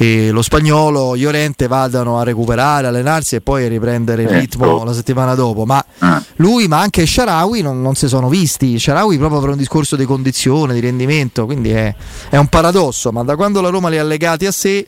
e 0.00 0.30
lo 0.30 0.42
spagnolo 0.42 1.16
Llorente 1.16 1.66
vadano 1.66 2.20
a 2.20 2.22
recuperare, 2.22 2.86
allenarsi 2.86 3.34
e 3.34 3.40
poi 3.40 3.66
riprendere 3.66 4.22
il 4.22 4.28
ritmo 4.28 4.76
ecco. 4.76 4.84
la 4.84 4.92
settimana 4.92 5.34
dopo. 5.34 5.64
Ma 5.64 5.84
ah. 5.98 6.22
lui, 6.36 6.68
ma 6.68 6.78
anche 6.78 7.04
Sharawi 7.04 7.62
non, 7.62 7.82
non, 7.82 7.96
si 7.96 8.06
sono 8.06 8.28
visti. 8.28 8.78
Sharawi 8.78 9.18
proprio 9.18 9.40
per 9.40 9.48
un 9.48 9.56
discorso 9.56 9.96
di 9.96 10.04
condizione, 10.04 10.74
di 10.74 10.78
rendimento, 10.78 11.46
quindi 11.46 11.70
è, 11.70 11.92
è 12.30 12.36
un 12.36 12.46
paradosso. 12.46 13.10
Ma 13.10 13.24
da 13.24 13.34
quando 13.34 13.60
la 13.60 13.70
Roma 13.70 13.88
li 13.88 13.98
ha 13.98 14.04
legati 14.04 14.46
a 14.46 14.52
sé 14.52 14.86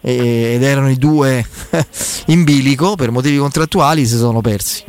ed 0.00 0.62
erano 0.62 0.90
i 0.90 0.96
due 0.96 1.46
in 2.26 2.42
bilico 2.42 2.96
per 2.96 3.12
motivi 3.12 3.36
contrattuali, 3.36 4.06
si 4.06 4.16
sono 4.16 4.40
persi. 4.40 4.82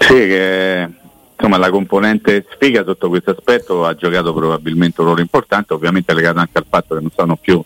Sì, 0.00 0.06
che 0.06 0.86
insomma 1.34 1.56
la 1.56 1.70
componente 1.70 2.44
sfiga 2.52 2.84
sotto 2.84 3.08
questo 3.08 3.30
aspetto 3.30 3.86
ha 3.86 3.94
giocato 3.94 4.34
probabilmente 4.34 5.00
un 5.00 5.06
ruolo 5.06 5.22
importante, 5.22 5.72
ovviamente 5.72 6.12
legato 6.12 6.40
anche 6.40 6.58
al 6.58 6.66
fatto 6.68 6.94
che 6.94 7.00
non 7.00 7.10
sono 7.16 7.36
più 7.36 7.62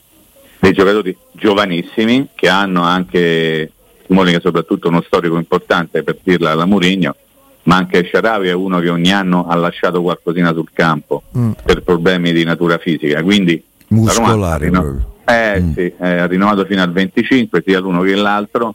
dei 0.60 0.72
giocatori 0.72 1.16
giovanissimi 1.32 2.28
che 2.34 2.48
hanno 2.48 2.82
anche 2.82 3.72
Smalling 4.06 4.40
soprattutto 4.40 4.88
uno 4.88 5.02
storico 5.02 5.36
importante 5.36 6.02
per 6.02 6.18
dirla 6.22 6.50
alla 6.50 6.66
Murigno 6.66 7.16
ma 7.62 7.76
anche 7.76 8.08
Sharavi 8.10 8.48
è 8.48 8.52
uno 8.52 8.78
che 8.78 8.90
ogni 8.90 9.12
anno 9.12 9.46
ha 9.46 9.54
lasciato 9.54 10.02
qualcosina 10.02 10.52
sul 10.52 10.68
campo 10.72 11.22
mm. 11.36 11.52
per 11.64 11.82
problemi 11.82 12.32
di 12.32 12.44
natura 12.44 12.78
fisica 12.78 13.22
quindi 13.22 13.62
muscolare 13.88 14.68
Roma, 14.68 15.04
eh, 15.24 15.60
mm. 15.60 15.72
sì, 15.72 15.92
eh, 15.98 16.18
ha 16.18 16.26
rinnovato 16.26 16.64
fino 16.66 16.82
al 16.82 16.92
25 16.92 17.62
sia 17.64 17.80
l'uno 17.80 18.02
che 18.02 18.14
l'altro 18.14 18.74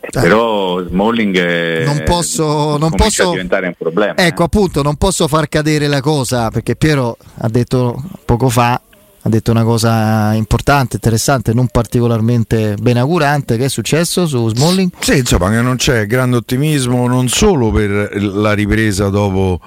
Eh. 0.00 0.18
Però 0.18 0.82
Smalling 0.82 1.84
non 1.84 2.02
posso, 2.06 2.78
non 2.78 2.90
posso 2.90 3.30
diventare 3.30 3.66
un 3.66 3.74
problema. 3.76 4.16
Ecco, 4.16 4.42
eh. 4.42 4.44
appunto, 4.46 4.82
non 4.82 4.96
posso 4.96 5.28
far 5.28 5.46
cadere 5.48 5.88
la 5.88 6.00
cosa 6.00 6.50
perché 6.50 6.74
Piero 6.74 7.18
ha 7.40 7.48
detto 7.50 8.02
poco 8.24 8.48
fa 8.48 8.80
ha 9.22 9.28
detto 9.28 9.50
una 9.50 9.64
cosa 9.64 10.32
importante, 10.32 10.96
interessante, 10.96 11.52
non 11.52 11.68
particolarmente 11.68 12.76
benaugurante. 12.80 13.56
Che 13.58 13.66
è 13.66 13.68
successo 13.68 14.26
su 14.26 14.48
Smalling? 14.48 14.90
Sì, 14.98 15.18
insomma, 15.18 15.50
che 15.50 15.60
non 15.60 15.76
c'è 15.76 16.06
grande 16.06 16.36
ottimismo 16.36 17.06
non 17.06 17.28
solo 17.28 17.70
per 17.70 18.16
la 18.16 18.52
ripresa 18.52 19.08
dopo, 19.08 19.60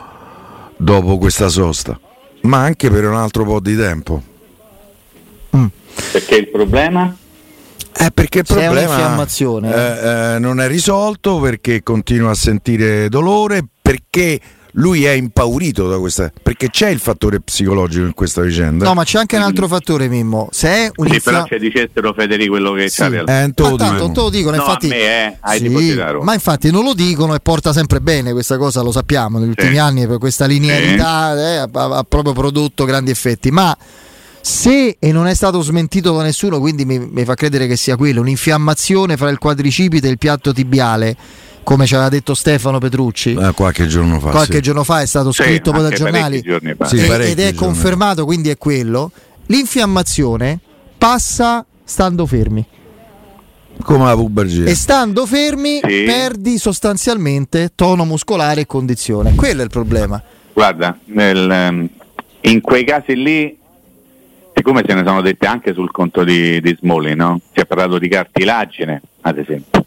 dopo 0.75 1.17
questa 1.17 1.49
sosta, 1.49 1.99
ma 2.41 2.59
anche 2.59 2.89
per 2.89 3.07
un 3.07 3.15
altro 3.15 3.45
po' 3.45 3.59
di 3.59 3.75
tempo. 3.75 4.21
Mm. 5.55 5.65
Perché 6.11 6.35
il 6.35 6.49
problema? 6.49 7.15
Eh, 7.95 8.09
perché 8.11 8.39
il 8.39 8.45
problema 8.45 9.23
eh, 9.23 10.35
eh, 10.35 10.39
non 10.39 10.59
è 10.59 10.67
risolto, 10.67 11.39
perché 11.39 11.83
continua 11.83 12.31
a 12.31 12.35
sentire 12.35 13.07
dolore, 13.07 13.63
perché 13.79 14.39
lui 14.73 15.05
è 15.05 15.11
impaurito 15.11 15.87
da 15.87 15.99
questa 15.99 16.31
perché 16.41 16.69
c'è 16.69 16.89
il 16.89 16.99
fattore 16.99 17.41
psicologico 17.41 18.05
in 18.05 18.13
questa 18.13 18.41
vicenda? 18.41 18.85
No 18.85 18.93
ma 18.93 19.03
c'è 19.03 19.19
anche 19.19 19.35
un 19.35 19.43
altro 19.43 19.67
fattore 19.67 20.07
Mimmo. 20.07 20.49
Se 20.51 20.67
è 20.67 20.91
un 20.95 21.09
sì, 21.09 21.21
però 21.21 21.45
se 21.47 21.59
dicessero 21.59 22.13
Federico 22.13 22.51
quello 22.51 22.73
che 22.73 22.89
sì. 22.89 23.01
c'ha 23.01 23.07
eh, 23.07 23.51
te 23.53 23.61
lo, 23.61 23.75
tanto, 23.75 24.11
te 24.11 24.19
lo 24.21 24.29
dicono 24.29 24.55
no, 24.55 24.63
infatti, 24.63 24.87
me, 24.87 25.27
eh, 25.27 25.37
sì, 25.57 26.01
ma 26.21 26.33
infatti 26.33 26.71
non 26.71 26.83
lo 26.83 26.93
dicono 26.93 27.35
e 27.35 27.39
porta 27.39 27.73
sempre 27.73 28.01
bene 28.01 28.31
questa 28.31 28.57
cosa 28.57 28.81
lo 28.81 28.91
sappiamo 28.91 29.39
negli 29.39 29.49
ultimi 29.49 29.73
sì. 29.73 29.77
anni 29.77 30.07
per 30.07 30.17
questa 30.17 30.45
linearità 30.45 31.35
eh, 31.35 31.55
ha, 31.57 31.69
ha 31.71 32.03
proprio 32.03 32.33
prodotto 32.33 32.85
grandi 32.85 33.11
effetti. 33.11 33.51
Ma 33.51 33.75
se 34.45 34.97
e 34.99 35.11
non 35.13 35.27
è 35.27 35.33
stato 35.33 35.61
smentito 35.61 36.15
da 36.15 36.23
nessuno, 36.23 36.59
quindi 36.59 36.83
mi, 36.83 36.99
mi, 36.99 37.23
fa 37.23 37.33
credere 37.33 37.65
che 37.65 37.77
sia 37.77 37.95
quello, 37.95 38.19
un'infiammazione 38.19 39.15
fra 39.15 39.29
il 39.29 39.37
quadricipite 39.37 40.07
e 40.07 40.11
il 40.11 40.17
piatto 40.17 40.51
tibiale 40.51 41.15
come 41.63 41.85
ci 41.85 41.95
aveva 41.95 42.09
detto 42.09 42.33
Stefano 42.33 42.77
Petrucci 42.79 43.33
eh, 43.33 43.51
qualche 43.53 43.87
giorno 43.87 44.19
fa 44.19 44.29
qualche 44.29 44.55
sì. 44.55 44.61
giorno 44.61 44.83
fa 44.83 45.01
è 45.01 45.05
stato 45.05 45.31
scritto 45.31 45.71
sì, 45.71 45.75
poi 45.77 45.87
dai 45.87 45.97
giornali. 45.97 46.43
sì, 46.85 46.97
ed 46.97 47.39
è 47.39 47.53
confermato 47.53 48.25
quindi 48.25 48.49
è 48.49 48.57
quello. 48.57 49.11
L'infiammazione 49.47 50.59
passa 50.97 51.65
stando 51.83 52.25
fermi. 52.25 52.65
Come 53.81 54.05
la 54.05 54.15
pubergia 54.15 54.65
e 54.65 54.75
stando 54.75 55.25
fermi 55.25 55.79
sì. 55.83 56.03
perdi 56.05 56.57
sostanzialmente 56.57 57.71
tono 57.75 58.05
muscolare 58.05 58.61
e 58.61 58.65
condizione. 58.65 59.33
Quello 59.35 59.61
è 59.61 59.63
il 59.63 59.69
problema. 59.69 60.21
Guarda 60.53 60.97
nel, 61.05 61.49
ehm, 61.49 61.89
in 62.41 62.61
quei 62.61 62.85
casi 62.85 63.15
lì 63.15 63.57
siccome 64.55 64.83
se 64.87 64.93
ne 64.93 65.03
sono 65.05 65.21
dette 65.21 65.47
anche 65.47 65.73
sul 65.73 65.91
conto 65.91 66.23
di, 66.23 66.61
di 66.61 66.77
Smolli 66.79 67.15
no? 67.15 67.41
si 67.51 67.59
è 67.59 67.65
parlato 67.65 67.97
di 67.97 68.07
cartilagine 68.07 69.01
ad 69.21 69.39
esempio 69.39 69.82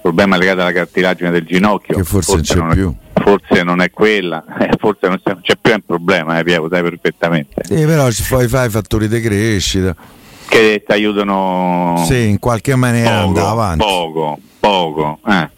problema 0.00 0.36
legato 0.36 0.60
alla 0.60 0.72
cartilagine 0.72 1.30
del 1.30 1.44
ginocchio. 1.44 1.96
Che 1.96 2.04
forse, 2.04 2.36
forse 2.36 2.54
non 2.54 2.68
c'è 2.68 2.74
più. 2.74 2.94
È, 3.12 3.20
forse 3.20 3.62
non 3.62 3.80
è 3.80 3.90
quella, 3.90 4.44
eh, 4.58 4.70
forse 4.78 5.08
non 5.08 5.20
c'è, 5.22 5.32
non 5.32 5.42
c'è 5.42 5.56
più 5.60 5.72
un 5.72 5.82
problema, 5.84 6.38
eh, 6.38 6.44
Piero, 6.44 6.68
sai 6.70 6.82
perfettamente. 6.82 7.62
Sì, 7.64 7.84
però 7.84 8.10
ci 8.10 8.22
fai 8.22 8.48
fattori 8.68 9.08
di 9.08 9.20
crescita. 9.20 9.94
Che 10.48 10.82
ti 10.84 10.92
aiutano. 10.92 12.02
Sì, 12.06 12.28
in 12.28 12.38
qualche 12.38 12.74
maniera 12.74 13.22
poco, 13.22 13.46
avanti. 13.46 13.84
Poco, 13.84 14.38
poco. 14.58 15.18
Eh. 15.26 15.48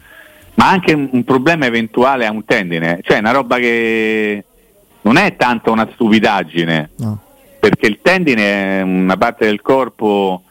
Ma 0.55 0.69
anche 0.69 0.93
un 0.93 1.25
problema 1.25 1.65
eventuale 1.65 2.27
a 2.27 2.31
un 2.31 2.45
tendine, 2.45 3.01
cioè 3.03 3.19
una 3.19 3.31
roba 3.31 3.57
che 3.57 4.45
non 5.03 5.17
è 5.17 5.35
tanto 5.37 5.73
una 5.73 5.89
stupidaggine, 5.93 6.91
no. 6.99 7.19
perché 7.59 7.87
il 7.87 8.01
tendine 8.03 8.79
è 8.79 8.83
una 8.83 9.17
parte 9.17 9.47
del 9.47 9.63
corpo 9.63 10.43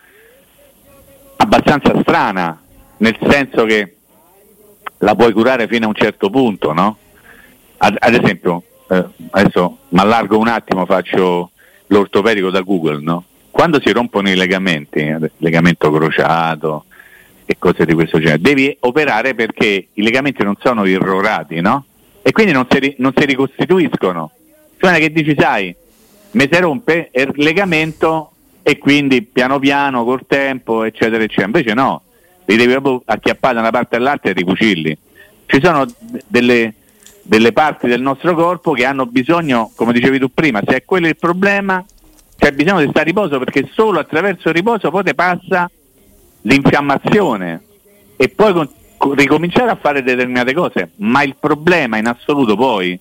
abbastanza 1.38 1.94
strana, 2.02 2.61
nel 3.02 3.18
senso 3.28 3.66
che 3.66 3.96
la 5.00 5.16
puoi 5.16 5.34
curare 5.34 5.68
fino 5.68 5.86
a 5.86 5.90
un 5.90 5.96
certo 5.96 6.30
punto, 6.30 6.72
no? 6.72 6.98
Ad, 7.78 7.96
ad 8.00 8.14
esempio, 8.14 8.64
eh, 8.90 9.04
adesso 9.32 9.78
mi 9.90 10.00
allargo 10.00 10.38
un 10.38 10.48
attimo, 10.48 10.86
faccio 10.86 11.52
l'ortopedico 11.88 12.52
da 12.52 12.62
Google, 12.62 13.02
no? 13.02 13.24
Quando 13.50 13.82
si 13.84 13.92
rompono 13.92 14.30
i 14.30 14.36
legamenti, 14.36 15.14
legamento 15.38 15.92
crociato 15.92 16.86
e 17.46 17.56
cose 17.58 17.86
di 17.86 17.94
questo 17.94 18.20
genere, 18.20 18.40
devi 18.40 18.76
operare 18.82 19.34
perché 19.34 19.88
i 19.92 20.02
legamenti 20.02 20.44
non 20.44 20.56
sono 20.60 20.86
irrorati, 20.86 21.60
no? 21.60 21.86
E 22.22 22.32
quindi 22.32 22.54
non 22.54 22.68
si, 22.70 22.96
non 23.00 23.14
si 23.16 23.26
ricostituiscono. 23.26 24.32
Cioè 24.78 25.00
che 25.00 25.12
dici, 25.12 25.36
sai, 25.38 25.76
mi 26.32 26.48
si 26.50 26.60
rompe 26.60 27.10
il 27.14 27.32
legamento 27.38 28.32
e 28.62 28.78
quindi 28.78 29.24
piano 29.24 29.58
piano, 29.58 30.04
col 30.04 30.26
tempo, 30.28 30.84
eccetera, 30.84 31.24
eccetera. 31.24 31.48
Invece 31.48 31.74
no, 31.74 32.04
li 32.52 32.58
devi 32.58 32.72
proprio 32.72 33.02
acchiappare 33.06 33.54
da 33.56 33.62
una 33.62 33.72
parte 33.72 33.96
all'altra 33.96 34.30
e 34.30 34.34
ricucirli. 34.34 34.98
Ci 35.46 35.60
sono 35.64 35.86
delle, 36.28 36.74
delle 37.24 37.52
parti 37.54 37.88
del 37.88 38.02
nostro 38.02 38.36
corpo 38.36 38.72
che 38.74 38.86
hanno 38.86 39.06
bisogno, 39.06 39.72
come 39.76 39.94
dicevi 39.94 40.20
tu 40.20 40.30
prima, 40.34 40.62
se 40.66 40.76
è 40.76 40.86
quello 40.86 41.08
il 41.08 41.18
problema, 41.18 41.84
c'è 42.38 42.52
bisogno 42.52 42.80
di 42.80 42.90
stare 42.90 43.02
a 43.02 43.14
riposo 43.14 43.40
perché 43.40 43.70
solo 43.72 44.00
attraverso 44.00 44.50
il 44.50 44.56
riposo 44.56 44.90
poi 44.90 45.04
ti 45.04 45.14
passa 45.14 45.70
l'infiammazione 46.42 47.62
e 48.18 48.30
poi 48.30 48.54
con, 48.54 48.70
con, 48.98 49.14
ricominciare 49.14 49.70
a 49.72 49.78
fare 49.80 50.04
determinate 50.04 50.54
cose, 50.54 50.92
ma 50.98 51.24
il 51.24 51.36
problema 51.40 51.98
in 51.98 52.08
assoluto 52.08 52.56
poi 52.56 53.00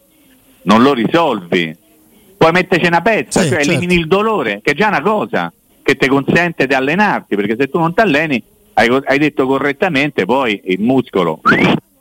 non 0.63 0.83
lo 0.83 0.93
risolvi. 0.93 1.77
Puoi 2.37 2.53
metterci 2.53 2.87
una 2.87 3.03
pezza, 3.03 3.41
sì, 3.41 3.49
cioè 3.49 3.59
certo. 3.59 3.73
elimini 3.73 4.01
il 4.01 4.07
dolore, 4.07 4.61
che 4.63 4.71
è 4.73 4.75
già 4.75 4.89
una 4.89 5.03
cosa 5.03 5.53
che 5.83 5.97
ti 5.97 6.09
consente 6.09 6.67
di 6.67 6.75
allenarti, 6.75 7.37
perché 7.37 7.57
se 7.59 7.69
tu 7.69 7.79
non 7.79 7.93
ti 7.93 8.01
alleni 8.01 8.43
hai, 8.81 9.01
hai 9.05 9.19
detto 9.19 9.47
correttamente, 9.47 10.25
poi 10.25 10.61
il 10.65 10.81
muscolo 10.81 11.41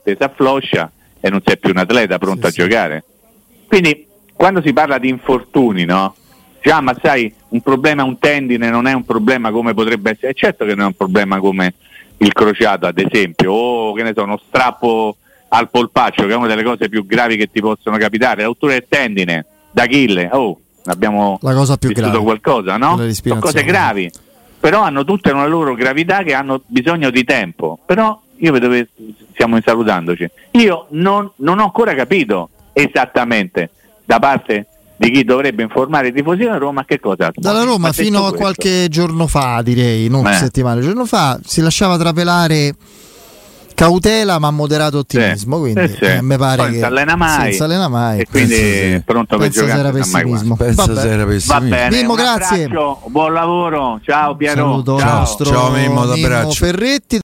si 0.03 0.15
affloscia 0.17 0.91
e 1.19 1.29
non 1.29 1.41
sei 1.45 1.57
più 1.57 1.71
un 1.71 1.77
atleta 1.77 2.17
pronto 2.17 2.41
sì, 2.41 2.47
a 2.47 2.51
sì. 2.51 2.61
giocare. 2.61 3.03
Quindi 3.67 4.07
quando 4.33 4.61
si 4.61 4.71
parla 4.71 4.97
di 4.97 5.09
infortuni, 5.09 5.83
no? 5.83 6.15
Già, 6.61 6.81
ma 6.81 6.95
sai, 7.01 7.33
un 7.49 7.61
problema 7.61 8.03
un 8.03 8.17
tendine 8.17 8.69
non 8.69 8.87
è 8.87 8.93
un 8.93 9.05
problema 9.05 9.51
come 9.51 9.73
potrebbe 9.73 10.11
essere, 10.11 10.31
è 10.31 10.33
certo 10.33 10.65
che 10.65 10.75
non 10.75 10.85
è 10.85 10.87
un 10.87 10.95
problema 10.95 11.39
come 11.39 11.73
il 12.17 12.33
crociato, 12.33 12.85
ad 12.85 12.97
esempio, 12.97 13.51
o 13.51 13.93
che 13.93 14.03
ne 14.03 14.13
so, 14.15 14.23
uno 14.23 14.39
strappo 14.47 15.17
al 15.49 15.69
polpaccio, 15.69 16.25
che 16.25 16.33
è 16.33 16.35
una 16.35 16.47
delle 16.47 16.63
cose 16.63 16.89
più 16.89 17.05
gravi 17.05 17.37
che 17.37 17.49
ti 17.51 17.59
possono 17.59 17.97
capitare, 17.97 18.41
la 18.41 18.47
rottura 18.47 18.73
del 18.73 18.85
tendine, 18.87 19.45
d'Achille, 19.71 20.29
oh, 20.31 20.59
abbiamo 20.85 21.39
la 21.41 21.53
cosa 21.53 21.77
più 21.77 21.91
grave. 21.91 22.17
qualcosa, 22.19 22.77
no? 22.77 22.97
Sono 23.11 23.39
cose 23.39 23.63
gravi 23.63 24.11
però 24.59 24.81
hanno 24.81 25.03
tutte 25.03 25.31
una 25.31 25.45
loro 25.45 25.73
gravità 25.73 26.23
che 26.23 26.33
hanno 26.33 26.61
bisogno 26.65 27.09
di 27.09 27.23
tempo. 27.23 27.79
Però 27.85 28.19
io 28.37 28.51
vedo 28.51 28.69
che 28.69 28.87
stiamo 29.31 29.59
salutandoci. 29.63 30.29
Io 30.51 30.87
non, 30.89 31.29
non 31.37 31.59
ho 31.59 31.63
ancora 31.63 31.93
capito 31.95 32.49
esattamente 32.73 33.69
da 34.05 34.19
parte 34.19 34.65
di 34.99 35.11
chi 35.11 35.23
dovrebbe 35.23 35.63
informare 35.63 36.09
i 36.09 36.13
tifosi 36.13 36.39
della 36.39 36.57
Roma 36.57 36.83
che 36.83 36.99
cosa 36.99 37.31
dalla 37.33 37.63
Roma 37.63 37.93
fino 37.93 38.17
a 38.17 38.21
questo. 38.21 38.37
qualche 38.37 38.87
giorno 38.89 39.27
fa 39.27 39.61
direi 39.61 40.09
non 40.09 40.27
eh. 40.27 40.33
settimane 40.33 40.81
giorno 40.81 41.05
fa 41.05 41.39
si 41.41 41.61
lasciava 41.61 41.97
trapelare 41.97 42.75
cautela 43.79 44.39
ma 44.39 44.51
moderato 44.51 44.97
ottimismo 44.97 45.55
sì, 45.55 45.61
quindi 45.61 45.95
sì, 45.95 46.03
eh, 46.03 46.21
mi 46.21 46.37
pare 46.37 46.63
Poi 46.63 46.71
che 46.73 46.83
allena 46.83 47.15
mai, 47.15 47.53
si 47.53 47.63
allena 47.63 47.87
mai. 47.87 48.19
E 48.19 48.25
quindi 48.29 48.55
sì. 48.55 49.01
pronto 49.05 49.37
per 49.37 49.49
giocare 49.49 49.79
era 49.79 49.91
pessimismo. 49.91 50.55
pensa 50.57 50.83
era 51.05 51.25
pessimismo. 51.25 51.53
va 51.53 51.59
bene 51.61 51.95
Mimmo 51.95 52.15
grazie. 52.15 52.67
buon 52.67 53.33
lavoro 53.33 54.01
ciao 54.03 54.35
Piero. 54.35 54.55
Saluto. 54.55 54.99
Ciao. 54.99 55.25
Ciao, 55.25 55.45
ciao 55.45 55.69
Mimmo, 55.71 56.03
Mimmo 56.05 56.51
Ferretti 56.51 57.17